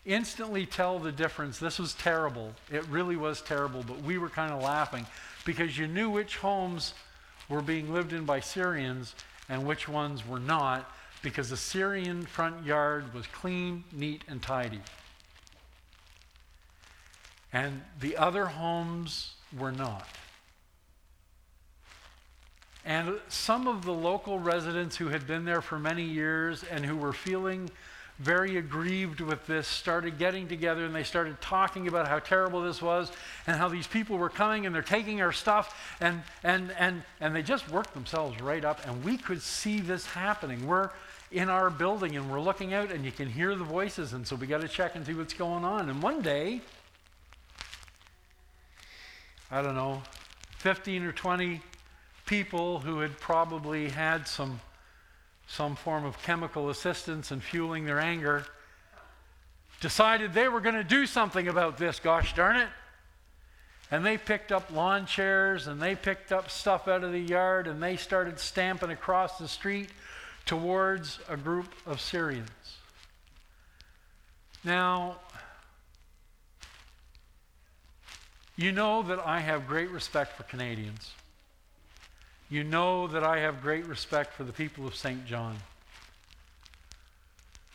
instantly 0.04 0.66
tell 0.66 0.98
the 0.98 1.12
difference. 1.12 1.58
This 1.58 1.78
was 1.78 1.94
terrible. 1.94 2.52
It 2.70 2.86
really 2.88 3.16
was 3.16 3.42
terrible, 3.42 3.84
but 3.86 4.02
we 4.02 4.18
were 4.18 4.28
kind 4.28 4.52
of 4.52 4.62
laughing 4.62 5.06
because 5.44 5.76
you 5.78 5.86
knew 5.86 6.10
which 6.10 6.36
homes 6.36 6.94
were 7.48 7.62
being 7.62 7.92
lived 7.92 8.12
in 8.12 8.24
by 8.24 8.40
Syrians 8.40 9.14
and 9.48 9.66
which 9.66 9.88
ones 9.88 10.26
were 10.26 10.40
not 10.40 10.90
because 11.22 11.50
the 11.50 11.56
Syrian 11.56 12.22
front 12.22 12.64
yard 12.64 13.12
was 13.14 13.26
clean, 13.26 13.84
neat, 13.92 14.22
and 14.28 14.42
tidy. 14.42 14.80
And 17.52 17.82
the 18.00 18.16
other 18.16 18.46
homes 18.46 19.34
were 19.56 19.72
not. 19.72 20.06
And 22.86 23.18
some 23.28 23.66
of 23.66 23.84
the 23.84 23.92
local 23.92 24.38
residents 24.38 24.96
who 24.96 25.08
had 25.08 25.26
been 25.26 25.44
there 25.44 25.60
for 25.60 25.76
many 25.76 26.04
years 26.04 26.62
and 26.62 26.86
who 26.86 26.96
were 26.96 27.12
feeling 27.12 27.68
very 28.20 28.56
aggrieved 28.56 29.20
with 29.20 29.44
this 29.48 29.66
started 29.66 30.18
getting 30.18 30.46
together 30.46 30.84
and 30.84 30.94
they 30.94 31.02
started 31.02 31.38
talking 31.40 31.88
about 31.88 32.06
how 32.06 32.20
terrible 32.20 32.62
this 32.62 32.80
was 32.80 33.10
and 33.48 33.56
how 33.56 33.68
these 33.68 33.88
people 33.88 34.16
were 34.16 34.28
coming 34.28 34.66
and 34.66 34.74
they're 34.74 34.82
taking 34.82 35.20
our 35.20 35.32
stuff. 35.32 35.96
And 36.00 36.22
and 36.44 36.72
and 36.78 37.02
and 37.20 37.34
they 37.34 37.42
just 37.42 37.68
worked 37.70 37.92
themselves 37.92 38.40
right 38.40 38.64
up. 38.64 38.86
And 38.86 39.02
we 39.04 39.18
could 39.18 39.42
see 39.42 39.80
this 39.80 40.06
happening. 40.06 40.64
We're 40.64 40.90
in 41.32 41.50
our 41.50 41.70
building 41.70 42.14
and 42.14 42.30
we're 42.30 42.40
looking 42.40 42.72
out 42.72 42.92
and 42.92 43.04
you 43.04 43.10
can 43.10 43.28
hear 43.28 43.56
the 43.56 43.64
voices. 43.64 44.12
And 44.12 44.24
so 44.24 44.36
we 44.36 44.46
got 44.46 44.60
to 44.60 44.68
check 44.68 44.94
and 44.94 45.04
see 45.04 45.12
what's 45.12 45.34
going 45.34 45.64
on. 45.64 45.90
And 45.90 46.00
one 46.00 46.22
day 46.22 46.60
i 49.48 49.62
don't 49.62 49.76
know 49.76 50.02
15 50.58 51.04
or 51.04 51.12
20 51.12 51.60
people 52.26 52.80
who 52.80 53.00
had 53.00 53.18
probably 53.18 53.88
had 53.88 54.28
some 54.28 54.60
some 55.46 55.76
form 55.76 56.04
of 56.04 56.20
chemical 56.22 56.70
assistance 56.70 57.30
and 57.30 57.42
fueling 57.42 57.84
their 57.84 58.00
anger, 58.00 58.44
decided 59.80 60.32
they 60.32 60.48
were 60.48 60.60
going 60.60 60.74
to 60.74 60.84
do 60.84 61.06
something 61.06 61.48
about 61.48 61.78
this, 61.78 62.00
gosh 62.00 62.34
darn 62.34 62.56
it. 62.56 62.68
And 63.90 64.04
they 64.04 64.18
picked 64.18 64.50
up 64.50 64.72
lawn 64.72 65.06
chairs 65.06 65.68
and 65.68 65.80
they 65.80 65.94
picked 65.94 66.32
up 66.32 66.50
stuff 66.50 66.88
out 66.88 67.04
of 67.04 67.12
the 67.12 67.20
yard 67.20 67.68
and 67.68 67.80
they 67.80 67.96
started 67.96 68.40
stamping 68.40 68.90
across 68.90 69.38
the 69.38 69.46
street 69.46 69.90
towards 70.44 71.20
a 71.28 71.36
group 71.36 71.72
of 71.86 72.00
Syrians. 72.00 72.50
Now, 74.64 75.18
you 78.56 78.72
know 78.72 79.02
that 79.04 79.20
I 79.20 79.38
have 79.38 79.68
great 79.68 79.90
respect 79.90 80.36
for 80.36 80.42
Canadians 80.42 81.12
you 82.48 82.62
know 82.62 83.08
that 83.08 83.24
I 83.24 83.40
have 83.40 83.62
great 83.62 83.86
respect 83.86 84.34
for 84.34 84.44
the 84.44 84.52
people 84.52 84.86
of 84.86 84.94
Saint 84.94 85.26
John. 85.26 85.56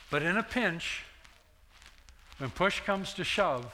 But 0.09 0.23
in 0.23 0.37
a 0.37 0.43
pinch, 0.43 1.03
when 2.37 2.49
push 2.49 2.79
comes 2.81 3.13
to 3.15 3.23
shove, 3.23 3.71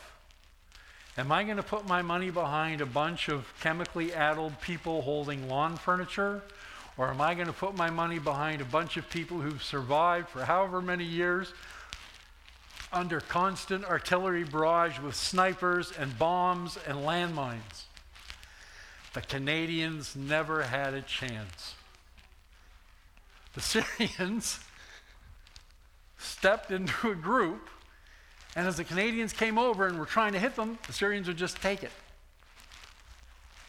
am 1.17 1.31
I 1.31 1.43
going 1.43 1.57
to 1.57 1.63
put 1.63 1.88
my 1.88 2.01
money 2.01 2.31
behind 2.31 2.81
a 2.81 2.86
bunch 2.86 3.29
of 3.29 3.45
chemically 3.62 4.13
addled 4.13 4.60
people 4.62 5.01
holding 5.01 5.47
lawn 5.47 5.77
furniture? 5.77 6.41
Or 6.97 7.10
am 7.10 7.21
I 7.21 7.36
going 7.36 7.47
to 7.47 7.53
put 7.53 7.75
my 7.75 7.91
money 7.91 8.17
behind 8.17 8.60
a 8.60 8.65
bunch 8.65 8.97
of 8.97 9.07
people 9.10 9.39
who've 9.39 9.63
survived 9.63 10.29
for 10.29 10.45
however 10.45 10.81
many 10.81 11.03
years 11.03 11.53
under 12.91 13.19
constant 13.19 13.86
artillery 13.86 14.43
barrage 14.43 14.99
with 14.99 15.15
snipers 15.15 15.91
and 15.91 16.17
bombs 16.17 16.77
and 16.88 16.99
landmines? 16.99 17.87
The 19.17 19.23
Canadians 19.23 20.15
never 20.15 20.62
had 20.62 20.93
a 20.93 21.01
chance. 21.01 21.73
The 23.56 23.62
Syrians 23.62 24.60
stepped 26.19 26.69
into 26.69 27.10
a 27.10 27.15
group, 27.15 27.67
and 28.56 28.67
as 28.67 28.77
the 28.77 28.84
Canadians 28.84 29.34
came 29.34 29.58
over 29.58 29.88
and 29.88 29.97
were 29.97 30.06
trying 30.06 30.34
to 30.34 30.39
hit 30.39 30.56
them, 30.56 30.77
the 30.86 30.93
Syrians 30.93 31.27
would 31.27 31.38
just 31.38 31.60
take 31.60 31.82
it 31.82 31.89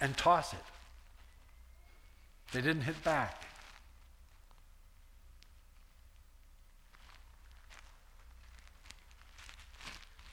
and 0.03 0.15
toss 0.19 0.53
it. 0.53 0.59
They 2.53 2.61
didn't 2.61 2.83
hit 2.83 3.03
back. 3.03 3.45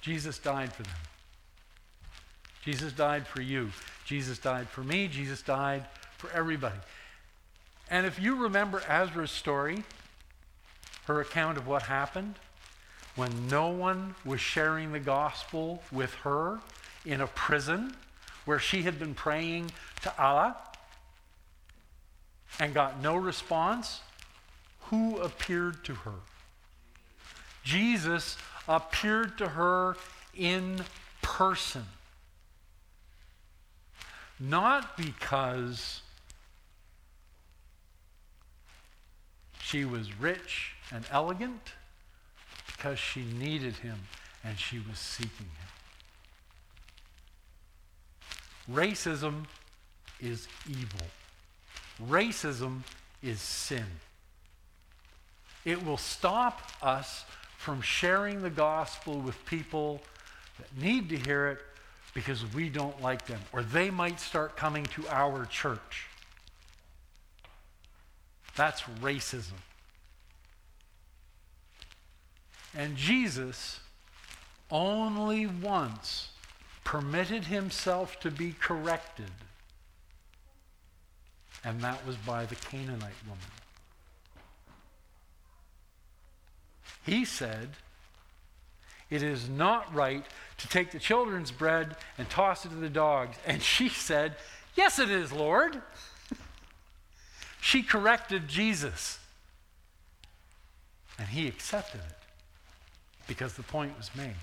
Jesus 0.01 0.38
died 0.39 0.73
for 0.73 0.84
them. 0.84 0.91
Jesus 2.65 2.91
died 2.91 3.28
for 3.28 3.41
you. 3.41 3.69
Jesus 4.06 4.39
died 4.39 4.67
for 4.67 4.84
me. 4.84 5.08
Jesus 5.08 5.43
died 5.43 5.86
for 6.17 6.32
everybody. 6.32 6.80
And 7.91 8.08
if 8.08 8.19
you 8.19 8.36
remember 8.36 8.82
Azra's 8.89 9.30
story, 9.30 9.84
her 11.06 11.21
account 11.21 11.60
of 11.60 11.67
what 11.67 11.84
happened, 11.84 12.36
when 13.15 13.47
no 13.47 13.69
one 13.69 14.15
was 14.25 14.41
sharing 14.41 14.91
the 14.91 14.99
gospel 14.99 15.84
with 15.91 16.13
her 16.15 16.60
in 17.06 17.21
a 17.21 17.28
prison 17.28 17.95
where 18.45 18.60
she 18.60 18.82
had 18.82 18.97
been 18.97 19.13
praying 19.13 19.69
to 20.01 20.21
Allah 20.21 20.58
and 22.60 22.73
got 22.73 22.99
no 22.99 23.15
response, 23.15 24.01
who 24.89 25.17
appeared 25.19 25.84
to 25.86 25.93
her? 25.93 26.13
Jesus 27.63 28.38
appeared 28.67 29.38
to 29.38 29.49
her 29.49 29.97
in 30.36 30.84
person. 31.21 31.86
Not 34.39 34.98
because 34.98 36.02
she 39.62 39.86
was 39.86 40.19
rich 40.19 40.74
and 40.91 41.06
elegant, 41.12 41.71
because 42.67 43.00
she 43.00 43.24
needed 43.24 43.78
him 43.78 43.98
and 44.43 44.60
she 44.60 44.80
was 44.80 45.00
seeking 45.00 45.48
him. 48.67 48.76
Racism 48.76 49.45
is 50.19 50.48
evil. 50.69 51.08
Racism 52.04 52.82
is 53.24 53.39
sin. 53.41 53.86
It 55.63 55.84
will 55.84 55.98
stop 55.98 56.71
us 56.82 57.26
from 57.58 57.82
sharing 57.82 58.41
the 58.41 58.50
gospel 58.50 59.19
with 59.19 59.43
people 59.45 60.02
that 60.60 60.78
need 60.78 61.10
to 61.10 61.17
hear 61.17 61.48
it 61.48 61.60
because 62.15 62.51
we 62.54 62.69
don't 62.69 62.99
like 63.01 63.28
them, 63.28 63.41
or 63.51 63.62
they 63.62 63.91
might 63.91 64.19
start 64.19 64.56
coming 64.56 64.86
to 64.86 65.06
our 65.10 65.45
church. 65.45 66.08
That's 68.56 68.82
racism. 69.01 69.60
And 72.73 72.95
Jesus 72.95 73.82
only 74.71 75.45
once 75.45 76.30
permitted 76.86 77.43
himself 77.43 78.17
to 78.21 78.32
be 78.32 78.56
corrected, 78.60 79.32
and 81.65 81.82
that 81.82 82.08
was 82.08 82.15
by 82.15 82.45
the 82.45 82.56
Canaanite 82.56 83.12
woman. 83.28 83.43
He 87.06 87.25
said, 87.25 87.71
It 89.10 89.22
is 89.22 89.48
not 89.50 89.94
right 89.94 90.26
to 90.58 90.68
take 90.68 90.91
the 90.91 91.00
children's 91.00 91.52
bread 91.52 91.96
and 92.18 92.30
toss 92.30 92.65
it 92.65 92.70
to 92.70 92.76
the 92.76 92.89
dogs. 92.89 93.38
And 93.46 93.62
she 93.62 93.89
said, 93.89 94.36
Yes, 94.76 95.00
it 95.00 95.10
is, 95.10 95.32
Lord. 95.32 95.82
she 97.62 97.84
corrected 97.84 98.48
Jesus. 98.48 99.20
And 101.18 101.28
he 101.30 101.48
accepted 101.48 102.02
it 102.02 102.18
because 103.28 103.54
the 103.54 103.63
point 103.63 103.96
was 103.98 104.10
made. 104.15 104.36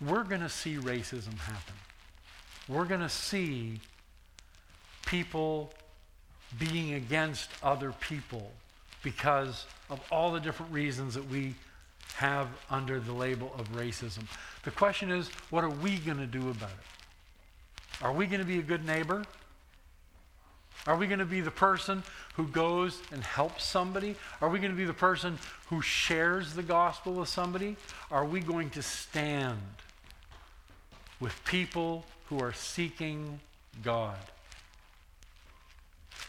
We're 0.00 0.24
going 0.24 0.40
to 0.42 0.48
see 0.48 0.76
racism 0.76 1.36
happen. 1.38 1.74
We're 2.68 2.84
going 2.84 3.00
to 3.00 3.08
see 3.08 3.80
people 5.06 5.72
being 6.58 6.94
against 6.94 7.50
other 7.62 7.92
people 8.00 8.50
because 9.02 9.66
of 9.90 10.00
all 10.10 10.32
the 10.32 10.40
different 10.40 10.72
reasons 10.72 11.14
that 11.14 11.28
we 11.28 11.54
have 12.14 12.48
under 12.70 12.98
the 13.00 13.12
label 13.12 13.52
of 13.58 13.72
racism. 13.72 14.24
The 14.64 14.70
question 14.70 15.10
is, 15.10 15.28
what 15.50 15.62
are 15.64 15.70
we 15.70 15.98
going 15.98 16.18
to 16.18 16.26
do 16.26 16.50
about 16.50 16.70
it? 16.70 18.04
Are 18.04 18.12
we 18.12 18.26
going 18.26 18.40
to 18.40 18.46
be 18.46 18.58
a 18.58 18.62
good 18.62 18.84
neighbor? 18.84 19.24
Are 20.86 20.96
we 20.96 21.06
going 21.06 21.18
to 21.18 21.26
be 21.26 21.40
the 21.40 21.50
person 21.50 22.02
who 22.34 22.46
goes 22.46 23.00
and 23.12 23.22
helps 23.22 23.64
somebody? 23.64 24.16
Are 24.40 24.48
we 24.48 24.58
going 24.58 24.70
to 24.70 24.76
be 24.76 24.84
the 24.84 24.94
person 24.94 25.38
who 25.66 25.82
shares 25.82 26.54
the 26.54 26.62
gospel 26.62 27.12
with 27.14 27.28
somebody? 27.28 27.76
Are 28.10 28.24
we 28.24 28.40
going 28.40 28.70
to 28.70 28.82
stand 28.82 29.58
with 31.20 31.44
people 31.44 32.04
who 32.26 32.40
are 32.40 32.52
seeking 32.52 33.40
God? 33.82 34.16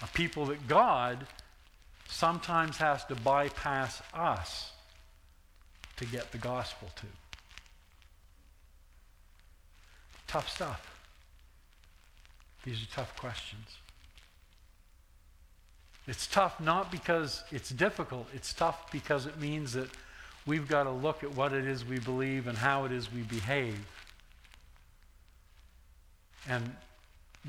A 0.02 0.08
people 0.08 0.46
that 0.48 0.68
God 0.68 1.26
sometimes 2.08 2.78
has 2.78 3.06
to 3.06 3.16
bypass 3.16 4.02
us 4.14 4.72
to 5.98 6.06
get 6.06 6.32
the 6.32 6.38
gospel 6.38 6.90
to. 6.96 7.06
Tough 10.28 10.50
stuff. 10.50 10.96
These 12.64 12.84
are 12.84 12.88
tough 12.94 13.16
questions. 13.18 13.78
It's 16.08 16.28
tough 16.28 16.60
not 16.60 16.92
because 16.92 17.44
it's 17.52 17.70
difficult, 17.70 18.28
it's 18.34 18.54
tough 18.54 18.92
because 18.92 19.26
it 19.26 19.40
means 19.40 19.74
that 19.74 19.90
we've 20.46 20.68
got 20.68 20.84
to 20.84 20.92
look 20.92 21.24
at 21.24 21.36
what 21.36 21.54
it 21.54 21.66
is 21.66 21.86
we 21.86 22.00
believe 22.00 22.48
and 22.48 22.58
how 22.58 22.86
it 22.86 22.92
is 22.92 23.14
we 23.14 23.22
behave. 23.22 23.80
And 26.48 26.76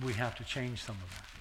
we 0.04 0.12
have 0.14 0.36
to 0.36 0.44
change 0.44 0.82
some 0.82 0.96
of 1.02 1.10
that. 1.16 1.39